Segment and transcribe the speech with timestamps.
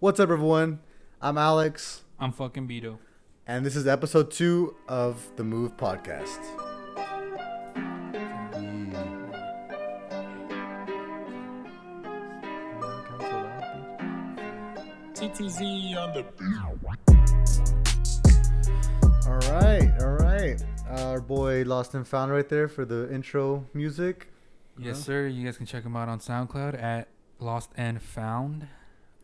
[0.00, 0.80] What's up, everyone?
[1.20, 2.98] I'm Alex, I'm fucking Beto.
[3.46, 6.40] and this is episode two of the Move Podcast.
[15.14, 16.24] TTZ on the
[19.26, 20.62] All right, all right.
[20.88, 24.28] Our boy LostNFound right there for the intro music.
[24.78, 25.26] Yes, sir.
[25.26, 27.08] You guys can check him out on SoundCloud at
[27.40, 28.66] LostNFound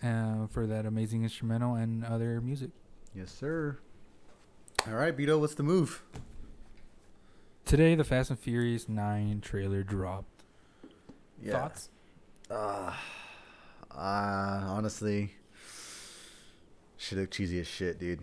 [0.02, 2.70] uh, for that amazing instrumental and other music.
[3.14, 3.78] Yes, sir.
[4.86, 6.02] All right, Beto, what's the move?
[7.64, 10.44] Today, the Fast and Furious 9 trailer dropped.
[11.42, 11.52] Yeah.
[11.52, 11.88] Thoughts?
[12.50, 12.92] Uh,
[13.90, 15.34] uh, honestly,
[16.96, 18.20] she looked cheesy as shit, dude.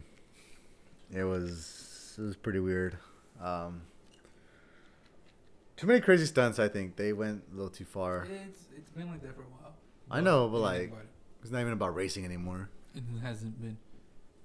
[1.13, 2.97] It was it was pretty weird.
[3.41, 3.83] Um,
[5.77, 6.59] too many crazy stunts.
[6.59, 8.27] I think they went a little too far.
[8.29, 9.73] It's, it's been like that for a while.
[10.09, 10.91] I know, but like.
[11.47, 12.69] It's not even about racing anymore.
[12.93, 13.77] It hasn't been.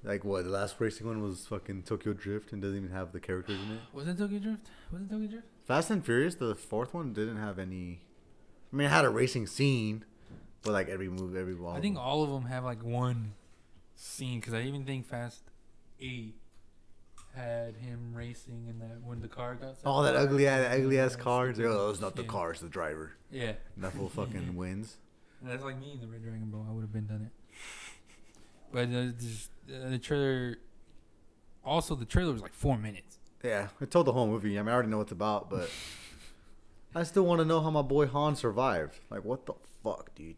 [0.05, 0.45] Like what?
[0.45, 3.73] The last racing one was fucking Tokyo Drift and doesn't even have the characters in
[3.73, 3.81] it.
[3.93, 4.69] Was it Tokyo Drift?
[4.93, 5.47] Was it Tokyo Drift?
[5.67, 8.03] Fast and Furious, the fourth one, didn't have any.
[8.73, 10.05] I mean, it had a racing scene,
[10.63, 11.75] but like every move, every wall.
[11.75, 13.33] I think all of them have like one
[13.97, 15.43] scene because I even think Fast
[16.01, 16.35] 8
[17.37, 19.77] had him racing in that when the car got.
[19.77, 21.53] set Oh, that ugly ass, ugly ass car.
[21.59, 22.29] Oh, it's not the Yeah.
[22.29, 23.13] car, it's the driver.
[23.31, 23.55] Yeah.
[23.77, 24.97] And that fucking wins.
[25.45, 26.65] That's like me in the Red Dragon, bro.
[26.69, 27.33] I would have been done it.
[28.73, 30.57] But uh, just, uh, the trailer.
[31.65, 33.19] Also, the trailer was like four minutes.
[33.45, 34.59] Yeah, I told the whole movie.
[34.59, 35.69] I mean, I already know what it's about, but
[36.95, 39.01] I still want to know how my boy Han survived.
[39.11, 40.37] Like, what the fuck, dude?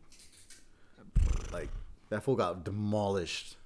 [1.52, 1.68] Like,
[2.08, 3.56] that fool got demolished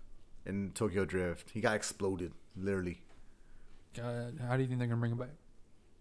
[0.44, 1.50] in Tokyo Drift.
[1.50, 3.00] He got exploded, literally.
[3.96, 5.30] God, how do you think they're gonna bring it back?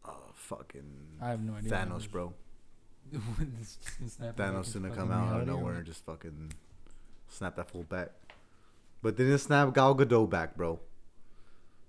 [0.06, 0.84] Oh, fucking
[1.22, 1.72] I have no idea.
[1.72, 2.34] Thanos, bro.
[4.08, 6.52] Snap it back Thanos gonna come out of nowhere and just fucking
[7.28, 8.10] snap that fool back.
[9.02, 10.80] But they didn't snap Gal Gadot back, bro.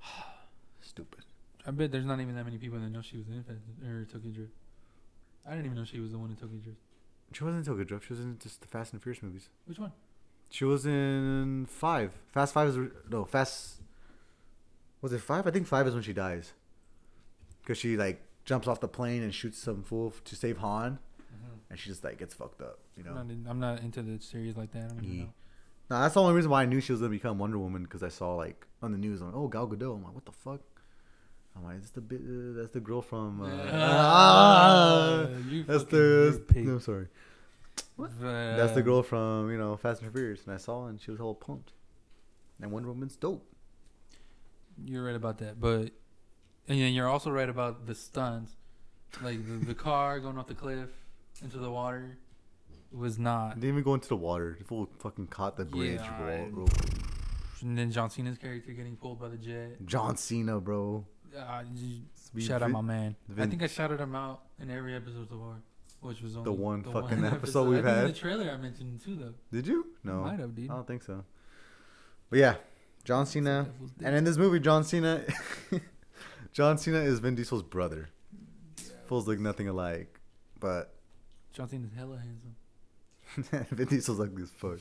[0.81, 1.25] Stupid.
[1.67, 4.05] I bet there's not even that many people that know she was in Fast or
[4.05, 4.53] Tokyo Drift.
[5.47, 6.79] I didn't even know she was the one in Tokyo Drift.
[7.33, 8.07] She wasn't in Tokyo Drift.
[8.07, 9.49] She was in just the Fast and Furious movies.
[9.67, 9.93] Which one?
[10.51, 12.13] She was in five.
[12.33, 13.83] Fast Five is no Fast.
[15.03, 15.47] Was it five?
[15.47, 16.53] I think five is when she dies.
[17.67, 20.99] Cause she like jumps off the plane and shoots some fool to save Han,
[21.71, 22.79] and she just like gets fucked up.
[22.97, 23.13] You know.
[23.15, 24.85] I'm, not I'm not into the series like that.
[24.85, 25.23] I don't Yeah.
[25.25, 25.33] know.
[25.91, 28.03] No, that's the only reason why I knew she was gonna become Wonder Woman because
[28.03, 29.21] I saw like on the news.
[29.21, 29.97] I'm like, oh Gal Gadot.
[29.97, 30.61] I'm like, what the fuck?
[31.57, 32.21] I'm like, that's the bit.
[32.21, 33.41] Uh, that's the girl from.
[33.41, 35.97] Uh, Ah, you that's the.
[36.33, 36.67] weird pig.
[36.67, 37.09] No, I'm sorry.
[37.97, 41.01] But, That's the uh, girl from you know Fast and Furious, and I saw and
[41.01, 41.73] she was all pumped.
[42.61, 43.45] And Wonder Woman's dope.
[44.85, 45.91] You're right about that, but
[46.69, 48.53] and then you're also right about the stunts,
[49.23, 50.91] like the, the car going off the cliff
[51.43, 52.19] into the water
[52.93, 53.55] was not.
[53.55, 54.57] didn't even go into the water.
[54.59, 56.35] The fool fucking caught the bridge, Yeah, bro.
[56.35, 56.67] I- bro.
[57.61, 59.85] And then John Cena's character getting pulled by the jet.
[59.85, 61.05] John Cena, bro.
[61.37, 61.63] Uh,
[62.39, 63.17] shout out my man.
[63.37, 65.57] I think I shouted him out in every episode so far,
[66.01, 68.09] which was only the one fucking episode we've I in had.
[68.09, 69.35] the trailer I mentioned too, though.
[69.53, 69.89] Did you?
[70.05, 70.71] No, Might have, dude.
[70.71, 71.25] I don't think so.
[72.31, 72.55] But yeah,
[73.05, 73.69] John Cena.
[74.05, 75.25] And in this movie, John Cena,
[76.53, 78.09] John Cena is Vin Diesel's brother.
[79.07, 80.21] Fools look nothing alike,
[80.61, 80.95] but
[81.59, 83.67] John Cena's hella handsome.
[83.77, 84.79] Vin Diesel's ugly as fuck.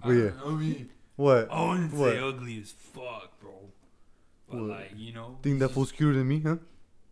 [0.00, 1.48] But I, yeah, I mean, what?
[1.50, 2.12] I wouldn't What?
[2.12, 3.50] say ugly as fuck, bro.
[4.48, 4.68] But What?
[4.70, 6.58] like, you know, Think that fool's cuter than me, huh?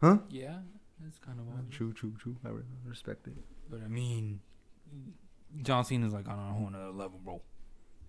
[0.00, 0.18] Huh?
[0.30, 0.58] Yeah,
[1.00, 1.72] that's kind of wild.
[1.72, 2.36] True, true, true.
[2.46, 2.50] I
[2.88, 3.32] respect it.
[3.68, 4.38] But I mean,
[5.62, 7.42] John Cena's like on a whole nother level, bro.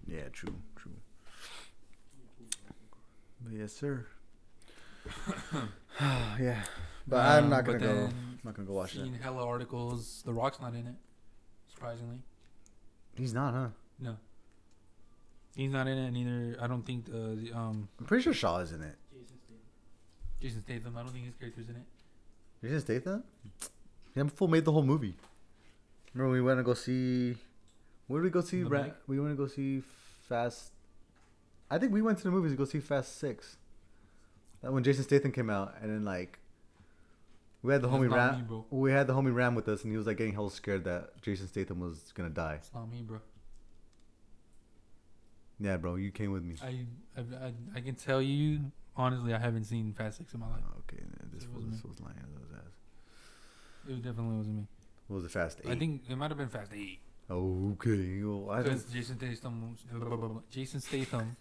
[0.06, 0.92] Yeah, true, true.
[3.42, 4.06] But yes, sir.
[6.40, 6.64] yeah,
[7.08, 8.06] but I'm Um, not gonna go.
[8.06, 9.22] I'm not gonna go watch Seen that.
[9.22, 10.24] hella articles.
[10.26, 10.96] The Rock's not in it.
[11.74, 12.22] Surprisingly,
[13.16, 13.68] He's not, huh?
[14.00, 14.18] no.
[15.56, 16.12] He's not in it.
[16.12, 16.58] Neither.
[16.62, 18.96] I don't think uh, the um I'm pretty sure Shaw is in it.
[19.12, 19.58] Jason Statham.
[20.42, 20.98] Jason Statham.
[20.98, 21.86] I don't think his character's in it.
[22.62, 23.24] Jason Statham?
[24.16, 25.16] Yeah, full made the whole movie.
[26.14, 27.36] Remember we went to go see.
[28.08, 28.64] Where did we go see?
[28.64, 29.82] Ra- we went to go see
[30.28, 30.72] Fast.
[31.70, 33.58] I think we went to the movies to go see Fast Six.
[34.72, 36.40] When Jason Statham came out, and then like.
[37.62, 38.36] We had the That's homie Ram.
[38.36, 38.66] me, bro.
[38.70, 41.20] we had the homie Ram with us, and he was like getting hell scared that
[41.24, 42.56] Jason Statham was gonna die.
[42.60, 43.22] It's not me, bro.
[45.60, 46.58] Yeah, bro, you came with me.
[46.62, 46.86] I
[47.18, 50.62] I, I, I can tell you honestly, I haven't seen Fast Six in my life.
[50.68, 51.04] Oh, okay,
[51.34, 52.74] this wasn't this was lying to his ass.
[53.88, 54.68] It definitely wasn't me.
[55.08, 55.72] What was it Fast Eight?
[55.72, 57.00] I think it might have been Fast Eight.
[57.30, 58.64] Okay, well, I.
[58.64, 59.76] Jason Statham,
[60.52, 61.36] Jason Statham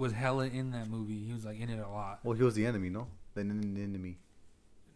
[0.00, 1.22] was hella in that movie.
[1.24, 2.20] He was like in it a lot.
[2.24, 3.06] Well, he was the enemy, no?
[3.34, 4.18] The en- the enemy.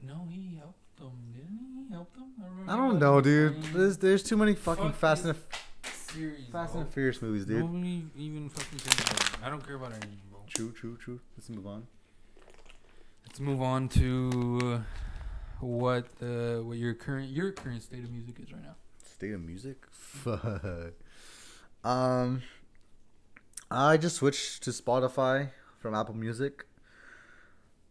[0.03, 1.85] No, he helped them, didn't he?
[1.85, 2.33] He helped them.
[2.39, 3.62] remember I don't know, dude.
[3.65, 5.37] There's there's too many fucking Fuck Fast and
[5.83, 6.49] Furious.
[6.51, 7.61] Fast and Furious movies, dude.
[7.61, 9.45] Nobody even fucking cares about it.
[9.45, 10.43] I don't care about it anymore.
[10.49, 11.21] True, true, true.
[11.37, 11.87] Let's move on.
[13.27, 14.83] Let's move on to
[15.61, 18.77] what uh, what your current your current state of music is right now.
[19.05, 19.77] State of music?
[19.91, 20.95] Fuck.
[21.85, 22.43] Um,
[23.70, 25.50] I just switched to Spotify
[25.81, 26.66] from Apple Music,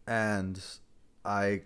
[0.06, 0.62] and
[1.24, 1.62] I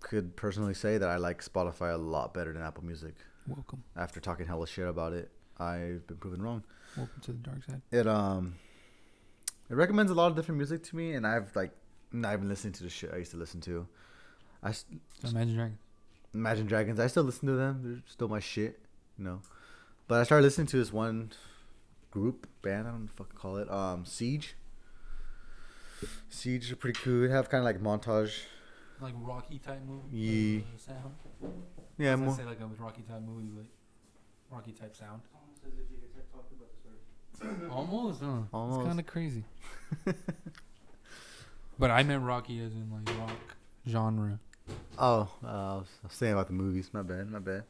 [0.00, 3.14] could personally say that I like Spotify a lot better than Apple Music.
[3.46, 6.62] Welcome, After talking hella shit about it, I've been proven wrong.
[6.96, 7.82] welcome to the dark side.
[7.90, 8.54] It um,
[9.70, 11.72] it recommends a lot of different music to me, and I've like
[12.12, 13.86] not even listening to the shit I used to listen to.
[14.62, 14.84] I s-
[15.22, 15.78] So Imagine Dragons.
[16.34, 17.00] Imagine Dragons.
[17.00, 17.80] I still listen to them.
[17.82, 18.78] They're still my shit,
[19.18, 19.40] you know.
[20.08, 21.32] But I started listening to this one
[22.12, 22.86] group band.
[22.86, 23.68] I don't know fucking call it.
[23.68, 24.54] Um, Siege.
[26.28, 27.22] Siege are pretty cool.
[27.22, 28.42] They have kind of like montage.
[29.00, 30.16] Like Rocky type movie.
[30.16, 31.14] Ye- uh, sound.
[31.98, 32.34] Yeah, I more.
[32.34, 33.66] say like a Rocky type movie, but
[34.54, 35.22] Rocky type sound.
[37.70, 38.42] Almost, huh?
[38.52, 38.80] Almost.
[38.80, 39.44] It's kind of crazy.
[41.78, 43.56] but I meant Rocky as in like rock
[43.88, 44.38] genre.
[44.98, 46.90] Oh, uh, I was saying about the movies.
[46.92, 47.28] My bad.
[47.30, 47.64] My bad.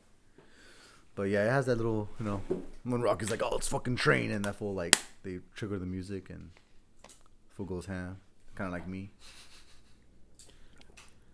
[1.15, 2.41] But yeah, it has that little, you know,
[2.85, 6.31] when Rocky's like, "Oh, it's fucking train," and that fool like they trigger the music
[6.31, 6.51] and
[7.51, 8.17] fool goes ham,
[8.55, 9.11] kind of like me.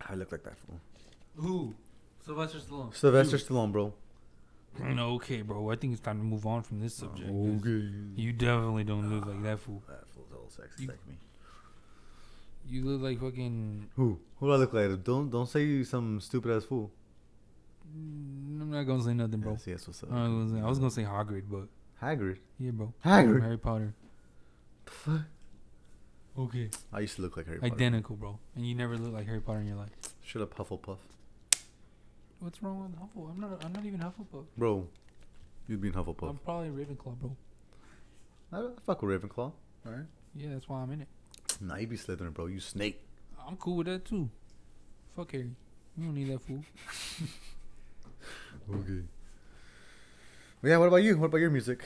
[0.01, 0.79] I look like that fool.
[1.45, 1.75] Ooh,
[2.25, 2.95] Sylvester Stallone.
[2.95, 3.93] Sylvester Stallone, bro.
[4.79, 5.71] No, okay, bro.
[5.71, 7.27] I think it's time to move on from this subject.
[7.29, 7.89] 'cause Okay.
[8.15, 9.83] You definitely don't look like that fool.
[9.87, 11.17] That fool's all sexy You- like me.
[12.67, 13.89] You look like fucking.
[13.95, 14.19] Who?
[14.37, 15.03] Who do I look like?
[15.03, 16.91] Don't don't say you some stupid ass fool.
[17.97, 19.57] Mm, I'm not gonna say nothing, bro.
[19.65, 20.11] Yes, what's up?
[20.11, 21.67] I, was gonna say, I was gonna say Hagrid, but
[22.01, 22.37] Hagrid.
[22.59, 22.93] yeah, bro.
[23.05, 23.33] Hagrid?
[23.33, 23.93] From Harry Potter.
[24.85, 25.21] The fuck?
[26.37, 26.69] Okay.
[26.93, 27.73] I used to look like Harry Potter.
[27.73, 28.39] Identical, bro.
[28.55, 29.89] And you never look like Harry Potter in your life.
[30.23, 30.97] Shut up, Hufflepuff.
[32.39, 33.31] What's wrong with Hufflepuff?
[33.31, 33.65] I'm not.
[33.65, 34.45] I'm not even Hufflepuff.
[34.57, 34.87] Bro,
[35.67, 36.29] you'd be in Hufflepuff.
[36.29, 37.35] I'm probably Ravenclaw, bro.
[38.51, 39.51] I, I fuck with Ravenclaw.
[39.85, 40.05] Alright.
[40.35, 41.07] Yeah, that's why I'm in it.
[41.59, 42.45] Nah, you be Slytherin, bro.
[42.45, 43.01] You snake.
[43.45, 44.29] I'm cool with that too.
[45.15, 45.51] Fuck Harry.
[45.97, 46.63] We don't need that fool.
[48.73, 49.03] Okay.
[50.61, 51.17] But yeah, what about you?
[51.17, 51.83] What about your music?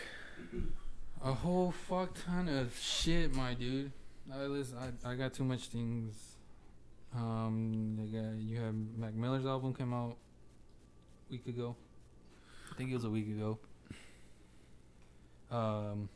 [1.24, 3.92] A whole fuck ton of shit, my dude.
[4.34, 4.78] I listen.
[4.78, 6.36] I, I got too much things.
[7.16, 10.18] Um, you got you have Mac Miller's album came out
[11.30, 11.76] a week ago.
[12.72, 13.60] I think it was a week ago.
[15.52, 16.10] Um,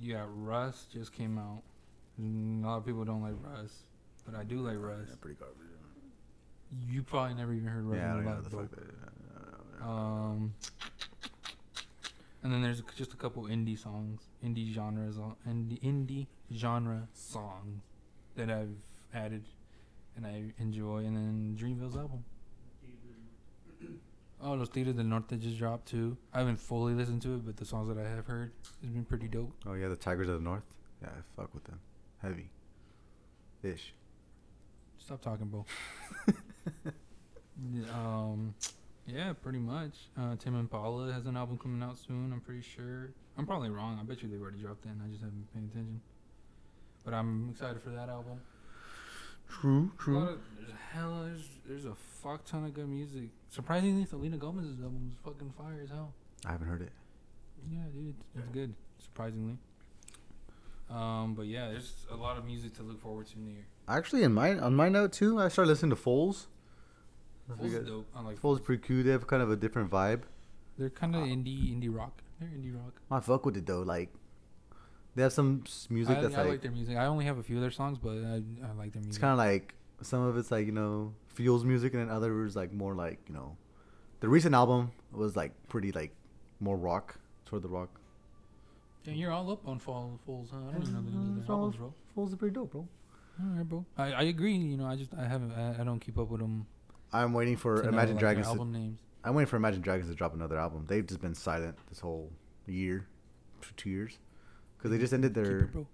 [0.00, 1.62] you got Russ just came out.
[2.18, 3.82] A lot of people don't like Russ,
[4.24, 5.08] but I do like Russ.
[5.08, 5.66] Yeah, pretty garbage.
[6.88, 9.15] You probably never even heard Russ Yeah, I don't know the fuck that.
[9.82, 10.54] Um,
[12.42, 17.82] and then there's just a couple indie songs, indie genres, on- indie indie genre songs
[18.36, 18.76] that I've
[19.14, 19.44] added
[20.16, 20.98] and I enjoy.
[20.98, 22.24] And then Dreamville's album.
[24.38, 26.14] Oh, Los Tigres del Norte just dropped too.
[26.34, 28.52] I haven't fully listened to it, but the songs that I have heard
[28.82, 29.50] has been pretty dope.
[29.66, 30.62] Oh yeah, the Tigers of the North.
[31.00, 31.80] Yeah, I fuck with them.
[32.20, 32.50] Heavy.
[33.62, 33.94] Ish.
[34.98, 35.64] Stop talking, bro.
[37.94, 38.54] Um,
[39.06, 39.94] yeah, pretty much.
[40.18, 42.32] Uh, Tame Impala has an album coming out soon.
[42.32, 43.10] I'm pretty sure.
[43.38, 43.98] I'm probably wrong.
[44.00, 44.90] I bet you they've already dropped it.
[44.90, 46.00] and I just haven't paid attention.
[47.04, 48.40] But I'm excited for that album.
[49.48, 50.18] True, true.
[50.18, 53.28] of, there's hella, there's, there's a fuck ton of good music.
[53.48, 56.12] Surprisingly, Selena Gomez's album is fucking fire as hell.
[56.44, 56.90] I haven't heard it.
[57.70, 58.74] Yeah, dude, it's, it's good.
[58.98, 59.56] Surprisingly.
[60.90, 63.66] Um, but yeah, there's a lot of music to look forward to in the year.
[63.88, 66.46] Actually, in my on my note too, I started listening to Foals.
[67.54, 68.06] Fool's dope.
[68.14, 69.02] I like Foals pretty cool.
[69.02, 70.22] They have kind of a different vibe.
[70.78, 72.22] They're kind of uh, indie, indie rock.
[72.40, 73.00] They're indie rock.
[73.10, 73.82] I fuck with it though.
[73.82, 74.10] Like
[75.14, 76.96] they have some music I, that's I like, like, their music.
[76.96, 79.08] I only have a few of their songs, but I, I like their music.
[79.08, 82.56] it's kind of like some of it's like you know feels music, and then others
[82.56, 83.56] like more like you know.
[84.20, 86.12] The recent album was like pretty like
[86.60, 88.00] more rock toward the rock.
[89.04, 90.58] Damn, you're all up on Fall Fools, huh?
[90.68, 91.94] I don't even know the names of It's their all- albums, bro.
[92.14, 92.88] Foals is pretty dope, bro.
[93.40, 93.84] All right, bro.
[93.96, 94.56] I, I agree.
[94.56, 96.66] You know, I just I haven't I, I don't keep up with them.
[97.12, 98.58] I'm waiting for to know, Imagine like, their Dragons.
[98.58, 99.00] To, names.
[99.24, 100.84] I'm waiting for Imagine Dragons to drop another album.
[100.86, 102.30] They've just been silent this whole
[102.66, 103.06] year,
[103.76, 104.18] two years,
[104.76, 105.70] because they just ended their.
[105.74, 105.86] it.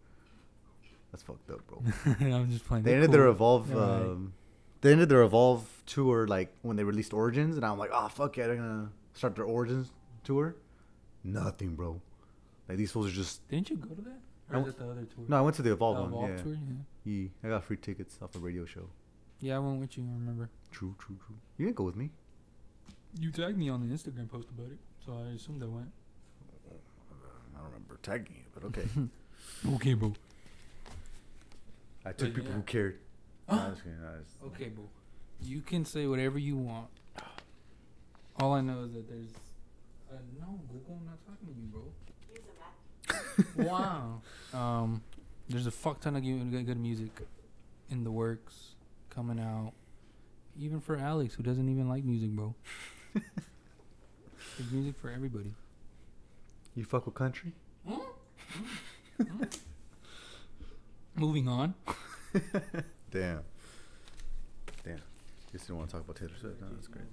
[1.11, 1.83] That's fucked up, bro.
[2.21, 2.85] I'm just playing.
[2.85, 3.26] they ended their.
[3.26, 3.75] Evolve.
[3.75, 4.02] Alright.
[4.02, 4.33] Um,
[4.81, 8.37] they ended their Evolve tour like when they released Origins, and I'm like, oh fuck
[8.37, 9.90] yeah, they're gonna start their Origins
[10.25, 10.57] tour.
[11.25, 12.00] Nothing, bro.
[12.69, 13.47] Like these fools are just.
[13.49, 14.21] Didn't you go to that?
[14.50, 15.25] Or w- is it the other tour?
[15.28, 16.11] No, I went to the Evolve The one.
[16.11, 16.42] Evolve yeah.
[16.42, 16.52] tour.
[17.04, 17.12] Yeah.
[17.14, 18.88] Yeah, I got free tickets off a radio show.
[19.42, 20.04] Yeah, I went with you.
[20.04, 20.49] I remember.
[20.70, 21.37] True, true, true.
[21.58, 22.11] You didn't go with me.
[23.20, 25.90] You tagged me on the Instagram post about it, so I assumed I went.
[26.70, 28.87] I don't remember tagging you, but okay.
[29.75, 30.14] Okay, bro.
[32.06, 32.56] I took But people yeah.
[32.56, 32.99] who cared.
[33.50, 34.00] Nah, I'm just kidding.
[34.00, 34.84] Nah, it's- Okay, bro.
[35.42, 36.87] You can say whatever you want.
[38.40, 39.32] All I know is that there's
[40.11, 41.66] Uh, no, Google, I'm not talking to you,
[43.56, 43.64] bro.
[43.66, 44.20] wow.
[44.58, 45.02] Um,
[45.49, 47.11] there's a fuck ton of good, good- good music
[47.90, 48.71] in the works
[49.14, 49.73] coming out.
[50.59, 52.54] Even for Alex, who doesn't even like music, bro.
[53.14, 55.52] There's music for everybody.
[56.75, 57.52] You fuck with country?
[61.14, 61.75] Moving on.
[63.11, 63.42] Damn.
[64.85, 65.00] Damn.
[65.52, 66.61] You don't want to talk about Taylor Swift.
[66.61, 67.04] No, that's great.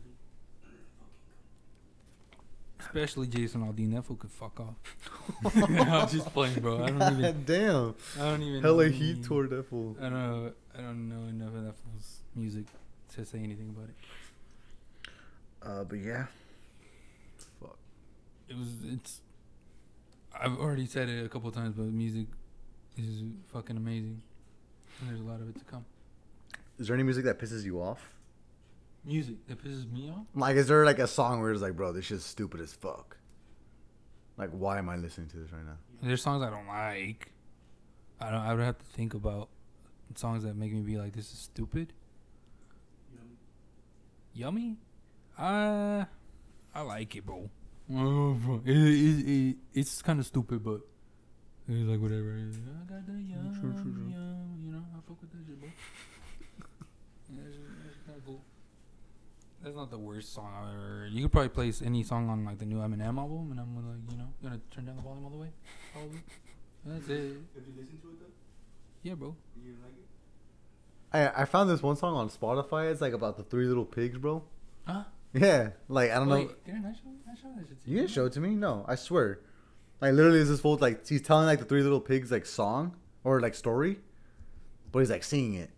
[2.90, 3.94] Especially Jason Aldean.
[3.94, 4.76] That fool could fuck off.
[5.56, 6.84] I'm just playing, bro.
[6.84, 7.44] I don't even.
[7.46, 7.96] Damn.
[8.20, 8.62] I don't even.
[8.62, 9.96] Hella know heat any- toward that fool.
[10.00, 10.52] I don't know.
[10.78, 12.66] I don't know enough of that fool's music
[13.16, 15.10] to say anything about it.
[15.62, 16.26] Uh, but yeah.
[17.62, 17.78] Fuck.
[18.48, 18.70] It was.
[18.92, 19.22] It's.
[20.40, 22.26] I've already said it a couple times, but music
[22.98, 24.22] is fucking amazing,
[25.00, 25.86] and there's a lot of it to come.
[26.80, 28.10] Is there any music that pisses you off?
[29.06, 30.26] Music that pisses me off.
[30.36, 33.18] Like, is there like a song where it's like, bro, this shit's stupid as fuck?
[34.38, 35.78] Like, why am I listening to this right now?
[36.02, 37.32] There's songs I don't like.
[38.20, 38.42] I don't.
[38.42, 39.50] I would have to think about
[40.16, 41.94] songs that make me be like, "This is stupid."
[44.34, 44.78] Yummy.
[45.38, 46.06] Uh,
[46.76, 47.50] I like it, bro.
[47.90, 50.82] It, it, it, it's kind of stupid, but
[51.68, 52.38] it's like whatever.
[52.38, 54.10] I got the yum, True, true, true.
[54.10, 54.84] yum, you know.
[54.96, 55.70] I fuck with that shit, bro.
[57.34, 58.42] yeah, it's, it's kind of cool.
[59.64, 60.82] That's not the worst song I've ever.
[60.82, 61.12] heard.
[61.12, 64.12] You could probably place any song on like the new Eminem album, and I'm like,
[64.12, 65.50] you know, gonna turn down the volume all the way.
[65.94, 66.20] Probably.
[66.86, 67.14] That's it.
[67.56, 68.26] Have you listened to it though?
[69.04, 69.36] Yeah, bro.
[69.62, 71.36] You like it?
[71.36, 72.92] I I found this one song on Spotify.
[72.92, 74.44] It's like about the three little pigs, bro.
[74.86, 75.04] Huh?
[75.34, 76.50] Yeah, like I don't know.
[76.66, 78.56] Didn't I show, I show that shit to You didn't show it to me.
[78.56, 79.42] No, I swear.
[80.02, 82.96] Like literally, is this fool like he's telling like the three little pigs like song
[83.24, 84.00] or like story,
[84.92, 85.72] but he's like singing it,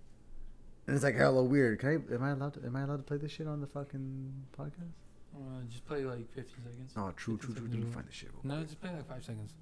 [0.87, 1.79] and it's like hella weird.
[1.79, 2.13] Can I?
[2.15, 2.53] Am I allowed?
[2.55, 4.93] To, am I allowed to play this shit on the fucking podcast?
[5.33, 6.93] Uh, just play like 15 seconds.
[6.97, 7.67] Oh, true, true, true.
[7.69, 8.29] Let me find the shit.
[8.43, 9.53] Real No, just play like 5 seconds.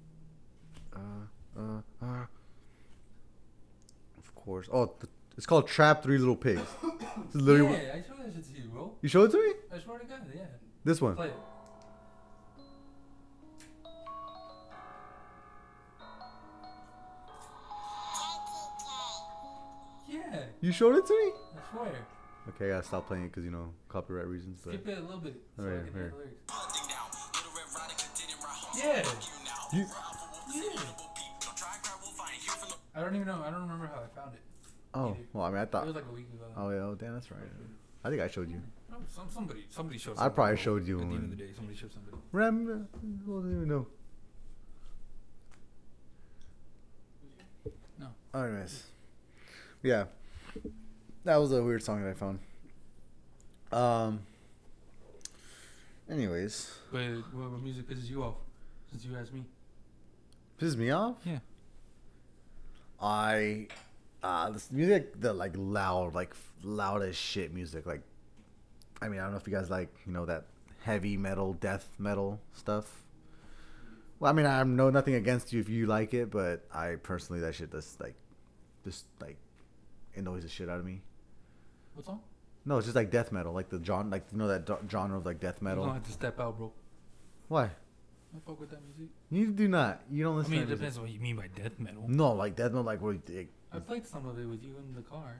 [0.94, 0.98] Uh,
[1.56, 2.26] uh, uh.
[4.18, 4.68] Of course.
[4.72, 6.60] Oh, th- it's called Trap Three Little Pigs.
[7.26, 7.72] This is literally.
[7.74, 8.92] yeah, I showed that shit to you, bro.
[9.00, 9.52] You showed it to me.
[9.72, 10.42] I swear to God, yeah.
[10.84, 11.14] This one.
[11.14, 11.34] Play it.
[20.32, 21.32] Yeah, You showed it to me.
[21.56, 21.92] I swear.
[22.50, 24.60] Okay, I gotta stop playing it because you know copyright reasons.
[24.64, 25.34] But Skip it a little bit.
[25.56, 26.12] So I Alright, can hear alright.
[26.12, 26.40] the lyrics.
[29.72, 29.78] Yeah.
[29.78, 29.86] you,
[30.54, 30.80] Yeah.
[32.94, 33.42] I don't even know.
[33.44, 34.40] I don't remember how I found it.
[34.94, 35.84] oh, well, I mean, I thought.
[35.84, 36.44] It was like a week ago.
[36.56, 37.40] Oh yeah, oh damn, that's right.
[38.04, 38.60] I think I showed you.
[39.14, 40.18] Some, somebody, somebody showed.
[40.18, 42.16] I probably showed you At the end of the day, somebody showed somebody.
[42.32, 43.86] Ram, I don't even know.
[47.98, 48.08] No.
[48.34, 48.84] Anyways,
[49.82, 50.04] yeah,
[51.24, 52.38] that was a weird song that I found.
[53.72, 54.20] Um.
[56.10, 58.34] Anyways, But what, what music pisses you off?
[58.90, 59.44] Since you asked me.
[60.60, 61.16] pisses me off.
[61.24, 61.38] Yeah.
[63.00, 63.68] I,
[64.22, 66.34] uh, this music, the like loud, like
[66.64, 67.86] loud as shit music.
[67.86, 68.02] Like,
[69.00, 70.46] I mean, I don't know if you guys like, you know, that
[70.82, 73.04] heavy metal, death metal stuff.
[74.18, 77.40] Well, I mean, I know nothing against you if you like it, but I personally,
[77.42, 78.16] that shit just like,
[78.84, 79.36] just like,
[80.16, 81.02] annoys the shit out of me.
[82.00, 82.20] What song?
[82.64, 85.18] No, it's just like death metal, like the genre, like you know that do- genre
[85.18, 85.82] of like death metal.
[85.84, 86.72] You don't have to step out, bro.
[87.48, 87.64] Why?
[87.64, 89.12] I fuck with that music.
[89.30, 90.02] You do not.
[90.10, 90.52] You don't I listen.
[90.52, 92.04] mean, it to depends on what you mean by death metal.
[92.06, 93.16] No, like death metal, like what?
[93.28, 95.36] Like, I played some of it with you in the car.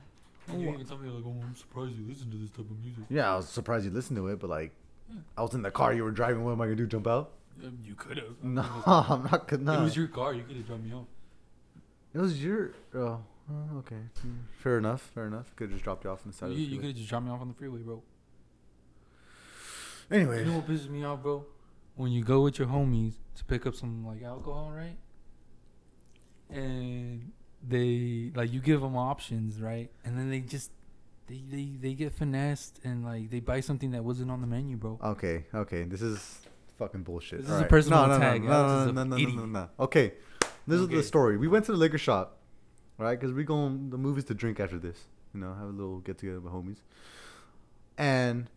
[0.47, 2.79] And you even told me like, "Oh, I'm surprised you listen to this type of
[2.79, 4.71] music." yeah, I was surprised you listened to it, but like,
[5.09, 5.17] Yeah.
[5.37, 5.93] I was in the car.
[5.93, 6.43] You were driving.
[6.43, 6.87] What am I gonna do?
[6.87, 7.31] Jump out?
[7.63, 8.35] Um, you could have.
[8.43, 9.79] No, I'm not gonna.
[9.79, 10.33] It was your car.
[10.33, 11.05] You could have dropped me off.
[12.13, 12.71] It was your.
[12.95, 14.01] Oh, oh, okay.
[14.25, 15.01] Mm, Fair enough.
[15.13, 15.55] Fair enough.
[15.55, 16.95] Could have just dropped you off on the side You, of the you could have
[16.95, 18.01] just dropped me off on the freeway, bro.
[20.09, 21.45] Anyway, You know what pisses me off, bro?
[21.95, 24.97] When you go with your homies to pick up some like alcohol, right?
[26.49, 27.31] And
[27.65, 29.89] they like you give them options, right?
[30.03, 30.71] And then they just
[31.27, 34.75] they they, they get finessed and like they buy something that wasn't on the menu,
[34.77, 34.99] bro.
[35.03, 35.83] okay, okay.
[35.83, 36.39] This is
[36.77, 37.41] fucking bullshit.
[37.41, 38.41] This is a personal no, no, attack.
[38.41, 39.35] No, Alex no, is no, no, no, no, idiot.
[39.35, 39.69] no, no.
[39.79, 40.13] Okay,
[40.67, 41.37] this is the story.
[41.37, 42.37] We went to the liquor shop,
[43.01, 43.19] right?
[43.19, 44.97] Because we going the movies to drink after this.
[45.33, 46.81] You know, have a little get together with homies,
[47.97, 48.47] and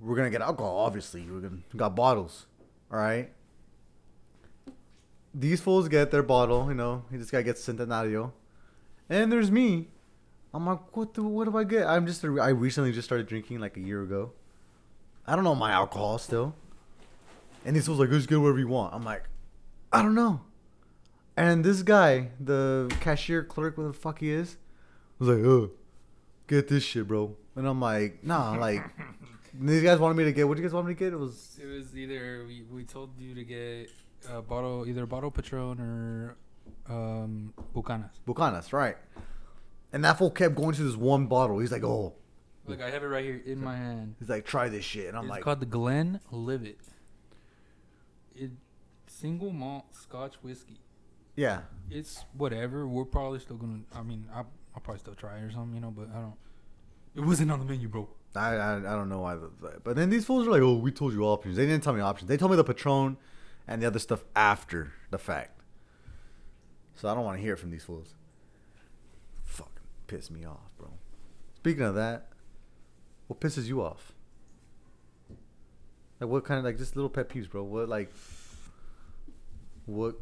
[0.00, 0.78] we're gonna get alcohol.
[0.78, 2.46] Obviously, we're gonna we got bottles.
[2.90, 3.30] All right.
[5.32, 6.66] These fools get their bottle.
[6.68, 8.32] You know, this guy gets Centenario,
[9.08, 9.88] and there's me.
[10.52, 11.22] I'm like, what the?
[11.22, 11.86] What do I get?
[11.86, 12.24] I'm just.
[12.24, 14.32] I recently just started drinking like a year ago.
[15.26, 16.54] I don't know my alcohol still.
[17.64, 18.94] And these fools like, just get whatever you want.
[18.94, 19.24] I'm like,
[19.92, 20.40] I don't know.
[21.40, 24.58] And this guy, the cashier clerk, what the fuck he is,
[25.18, 25.70] was like, oh,
[26.46, 27.34] get this shit, bro.
[27.56, 28.82] And I'm like, nah, like,
[29.54, 30.46] These guys wanted me to get.
[30.46, 31.14] What did you guys want me to get?
[31.14, 33.90] It was It was either we, we told you to get
[34.30, 36.36] a bottle, either a bottle Patron or
[36.88, 38.10] um, Bucanas.
[38.26, 38.96] Bucanas, right?
[39.94, 41.58] And that fool kept going to this one bottle.
[41.58, 42.14] He's like, "Oh,"
[42.66, 44.14] Look, I have it right here in my hand.
[44.18, 46.78] he's like, "Try this shit," and I'm it's like, "It's called the Glen Livet.
[48.36, 48.50] It
[49.08, 50.78] single malt Scotch whiskey.
[51.40, 52.86] "Yeah." It's whatever.
[52.86, 53.80] We're probably still gonna.
[53.94, 54.38] I mean, I
[54.74, 55.90] I'll probably still try it or something, you know.
[55.90, 56.34] But I don't.
[57.16, 58.08] It wasn't on the menu, bro.
[58.36, 60.92] I, I I don't know why, the- but then these fools are like, "Oh, we
[60.92, 62.28] told you options." They didn't tell me options.
[62.28, 63.16] They told me the Patron
[63.66, 65.60] and the other stuff after the fact.
[66.94, 68.14] So I don't want to hear it from these fools.
[69.44, 69.72] Fucking
[70.06, 70.90] piss me off, bro.
[71.56, 72.28] Speaking of that,
[73.26, 74.12] what pisses you off?
[76.20, 77.64] Like what kind of like just little pet peeves, bro?
[77.64, 78.12] What like
[79.86, 80.14] what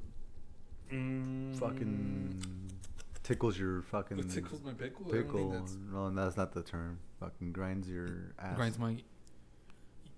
[0.91, 3.23] fucking mm.
[3.23, 5.07] tickles your fucking What tickles my pickle?
[5.09, 5.51] I don't pickle?
[5.51, 6.99] that's- No, that's not the term.
[7.21, 8.57] Fucking grinds your ass.
[8.57, 8.97] Grinds my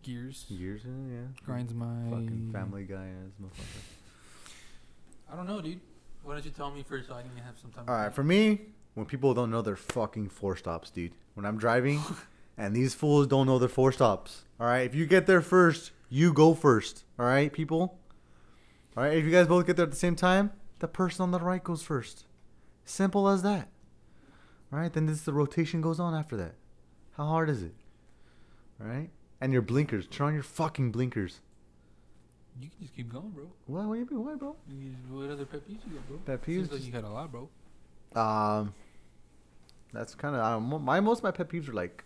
[0.03, 0.47] gears.
[0.49, 0.83] gears.
[0.85, 1.21] Yeah.
[1.45, 3.83] Grinds my Fucking Family Guy ass motherfucker.
[5.33, 5.81] I don't know, dude.
[6.23, 7.85] Why don't you tell me first so I can have some time?
[7.89, 8.61] All right, for me,
[8.95, 11.13] when people don't know their fucking four stops, dude.
[11.35, 12.01] When I'm driving,
[12.59, 14.43] and these fools don't know their four stops.
[14.59, 17.05] All right, if you get there first, you go first.
[17.19, 17.99] All right, people.
[18.97, 20.51] All right, if you guys both get there at the same time,
[20.81, 22.25] the person on the right goes first.
[22.85, 23.69] Simple as that.
[24.71, 26.55] Right, then this the rotation goes on after that.
[27.17, 27.75] How hard is it?
[28.79, 29.11] Right,
[29.41, 30.07] and your blinkers.
[30.07, 31.41] Turn on your fucking blinkers.
[32.61, 33.45] You can just keep going, bro.
[33.67, 33.87] What?
[33.87, 34.25] What do you mean?
[34.25, 34.57] What, bro?
[34.69, 36.19] You- What other pet peeves you got, bro?
[36.25, 36.73] Pet Seems peeves?
[36.73, 37.49] like you got a lot, bro.
[38.15, 38.75] Um,
[39.93, 42.05] that's kind of my most of my pet peeves are like,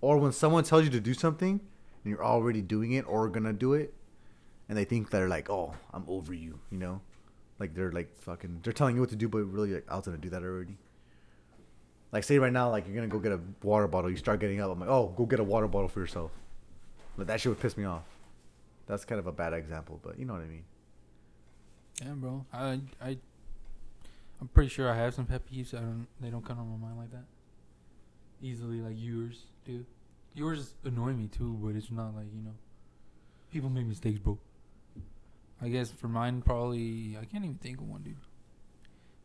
[0.00, 3.52] or when someone tells you to do something and you're already doing it or gonna
[3.52, 3.94] do it,
[4.68, 7.00] and they think they're like, oh, I'm over you, you know,
[7.58, 10.06] like they're like fucking, they're telling you what to do, but really like I was
[10.06, 10.76] gonna do that already.
[12.12, 14.60] Like say right now, like you're gonna go get a water bottle, you start getting
[14.60, 16.30] up, I'm like, oh, go get a water bottle for yourself.
[17.16, 18.04] But that shit would piss me off.
[18.86, 20.64] That's kind of a bad example, but you know what I mean.
[22.02, 22.44] Yeah, bro.
[22.52, 23.18] I I
[24.40, 25.74] I'm pretty sure I have some pet peeves.
[25.74, 26.06] I don't.
[26.20, 27.24] They don't come on my mind like that.
[28.42, 29.84] Easily, like yours do.
[30.34, 32.54] Yours annoy me too, but it's not like you know.
[33.50, 34.38] People make mistakes, bro.
[35.62, 38.16] I guess for mine, probably I can't even think of one, dude.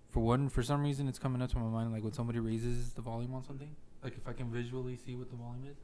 [0.10, 2.91] For one, for some reason, it's coming up to my mind like when somebody raises
[2.94, 3.76] the volume on something.
[4.04, 5.78] Like if I can visually see what the volume is,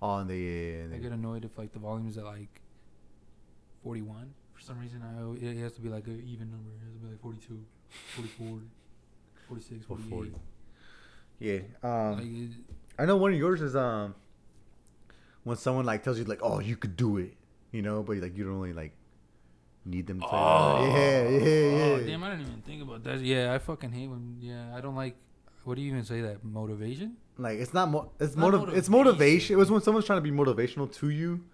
[0.00, 2.60] On the, I get annoyed if like the volume is at like
[3.84, 4.34] 41.
[4.54, 6.70] For some reason, I it has to be like an even number.
[6.70, 7.60] It has to be like 42,
[8.16, 8.58] 44,
[9.48, 10.10] 46, 48.
[10.10, 10.32] 40.
[11.38, 11.58] yeah.
[11.82, 12.50] Um, like it,
[12.98, 14.14] I know one of yours is um
[15.44, 17.34] when someone like tells you like, oh, you could do it,
[17.70, 18.92] you know, but like you don't really like
[19.88, 20.26] need them to.
[20.26, 21.84] Oh, yeah, yeah, oh, yeah.
[21.94, 22.22] Oh, damn!
[22.24, 23.20] I didn't even think about that.
[23.20, 24.36] Yeah, I fucking hate when.
[24.40, 25.16] Yeah, I don't like.
[25.64, 27.16] What do you even say that motivation?
[27.36, 28.92] Like it's not mo- it's Not motiv- it's motivation.
[28.92, 29.54] motivation.
[29.54, 31.44] It was when someone's trying to be motivational to you,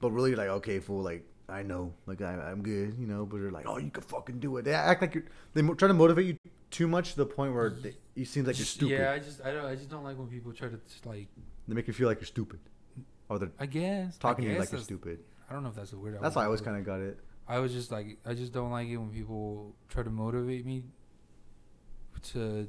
[0.00, 3.40] but really like okay, fool, like I know, like I, I'm good, you know, but
[3.40, 4.64] they're like, oh, you can fucking do it.
[4.64, 6.38] They act like you're they try to motivate you
[6.70, 8.98] too much to the point where they, you seem like you're stupid.
[8.98, 11.28] Yeah, I just I don't I just don't like when people try to just, like.
[11.68, 12.60] They make you feel like you're stupid,
[13.28, 15.18] or they're I guess talking I to you like you're stupid.
[15.50, 16.18] I don't know if that's the word.
[16.20, 17.18] That's why I always kind of got it.
[17.48, 20.84] I was just like I just don't like it when people try to motivate me.
[22.32, 22.66] To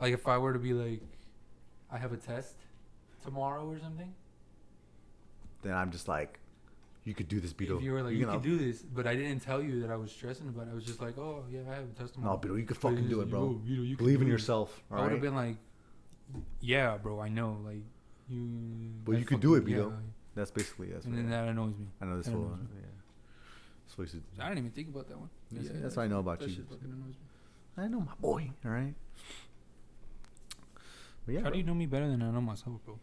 [0.00, 1.02] like if I were to be like,
[1.90, 2.54] I have a test
[3.24, 4.14] tomorrow or something.
[5.62, 6.38] Then I'm just like,
[7.04, 7.76] you could do this, Beto.
[7.78, 9.90] If you were like, you, know, can do this, but I didn't tell you that
[9.90, 10.70] I was stressing about it.
[10.70, 12.40] I was just like, oh yeah, I have a test tomorrow.
[12.42, 13.40] No, Beto, you could fucking do it, bro.
[13.40, 14.82] "Yo, Vito, you Believe in it." yourself.
[14.90, 15.56] I All would have been like,
[16.60, 17.82] yeah, bro, I know, like
[18.28, 18.48] you.
[19.04, 19.92] But I you could do it, fucking- Beto.
[20.34, 21.04] That's basically that's.
[21.06, 21.86] and then that annoys me.
[22.00, 22.46] I know this that fool.
[22.46, 22.80] annoys me.
[22.80, 22.86] Yeah.
[23.86, 25.30] That's what you- I didn't even think about that one.
[25.50, 26.54] That's, Yeah, that's what I know about that you.
[26.56, 27.26] shit fucking annoys me.
[27.76, 28.50] I know my boy.
[28.64, 28.94] All right.
[31.26, 32.98] But yeah, How do you know me better than I know myself, bro?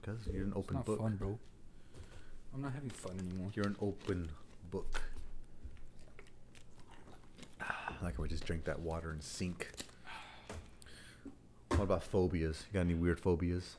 [0.00, 0.98] because you're an It's open not book.
[1.00, 1.38] fun, bro.
[2.52, 3.50] I'm not having fun anymore.
[3.54, 4.30] You're an open
[4.70, 5.00] book.
[7.60, 9.68] Ah, like I would just drink that water and sink.
[11.68, 12.64] What about phobias?
[12.68, 13.76] You got any weird phobias?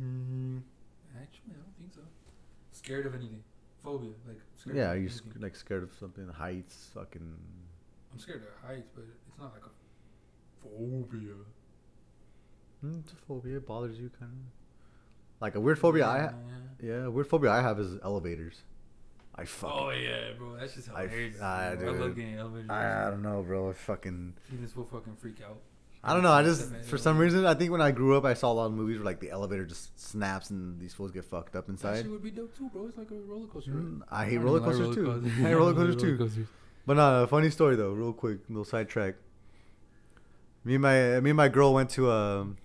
[0.00, 0.60] Mm,
[1.20, 2.00] actually, I don't think so.
[2.90, 3.44] Scared of anything?
[3.84, 6.26] Phobia, like scared Yeah, are you sc- like scared of something?
[6.26, 7.36] Heights, fucking.
[8.12, 9.70] I'm scared of heights, but it's not like a
[10.60, 11.34] phobia.
[12.84, 13.58] Mm, it's a phobia.
[13.58, 15.40] It bothers you, kind of.
[15.40, 16.34] Like a weird phobia I ha-
[16.82, 16.88] Yeah.
[16.88, 18.64] yeah, a weird phobia I have is elevators.
[19.36, 19.78] I fucking.
[19.78, 21.36] Oh yeah, bro, that's just I hilarious.
[21.40, 21.94] ah, bro.
[21.94, 22.70] I love getting elevators.
[22.70, 23.70] I, I don't know, bro.
[23.70, 24.34] I fucking.
[24.50, 25.58] See this will fucking freak out.
[26.02, 26.32] I don't know.
[26.32, 28.66] I just for some reason I think when I grew up I saw a lot
[28.66, 31.82] of movies where like the elevator just snaps and these fools get fucked up inside.
[31.88, 32.02] That inside.
[32.04, 32.86] shit would be dope too, bro.
[32.86, 33.72] It's like a roller coaster.
[33.72, 33.84] right?
[33.84, 35.30] Mm, I hate don't roller even like coasters too.
[35.44, 36.16] I hate roller coasters too.
[36.18, 36.46] coasters.
[36.86, 39.16] But no, funny story though, real quick, little sidetrack.
[40.64, 42.56] Me and my me and my girl went to um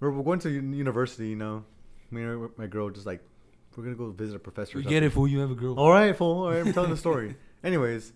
[0.00, 1.28] we're, we're going to university.
[1.28, 1.64] You know,
[2.10, 3.22] me and my girl just like
[3.78, 4.76] we're gonna go visit a professor.
[4.76, 5.28] or We get it, fool.
[5.28, 5.78] You have a girl.
[5.78, 6.42] All right, fool.
[6.44, 7.36] All right, I'm telling the story.
[7.62, 8.12] Anyways,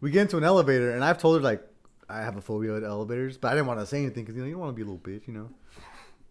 [0.00, 1.62] we get into an elevator, and I've told her like
[2.08, 4.42] I have a phobia of elevators, but I didn't want to say anything because you
[4.42, 5.50] know you don't want to be a little bitch, you know.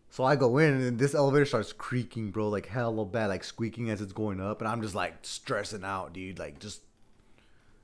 [0.09, 3.89] So I go in, and this elevator starts creaking, bro, like hella bad, like squeaking
[3.89, 6.81] as it's going up, and I'm just like stressing out, dude, like just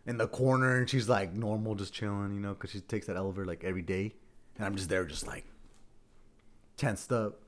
[0.05, 3.17] in the corner, and she's like normal, just chilling, you know, because she takes that
[3.17, 4.13] elevator like every day,
[4.55, 5.45] and I'm just there, just like
[6.77, 7.41] tensed up.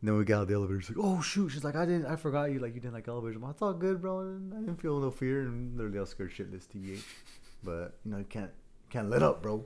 [0.00, 0.80] And then we got out the elevator.
[0.80, 2.06] She's like, "Oh shoot!" She's like, "I didn't.
[2.06, 2.58] I forgot you.
[2.60, 4.20] Like you didn't like elevators." I'm like, "It's all good, bro.
[4.20, 6.66] I didn't feel no fear." And literally, I was scared shitless.
[6.66, 7.02] Tbh.
[7.64, 8.50] But you know, you can't
[8.92, 9.64] can't let up, bro.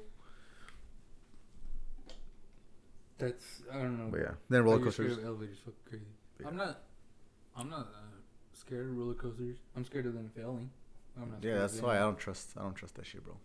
[3.18, 4.08] That's I don't know.
[4.10, 5.24] But yeah, then roller How you're scared coasters.
[5.24, 6.04] of elevators, fucking crazy.
[6.40, 6.48] Yeah.
[6.48, 6.82] I'm not.
[7.56, 8.20] I'm not uh,
[8.52, 9.56] scared of roller coasters.
[9.74, 10.70] I'm scared of them failing.
[11.20, 11.42] I'm not.
[11.42, 12.50] Yeah, that's why I don't trust.
[12.56, 13.36] I don't trust that shit, bro.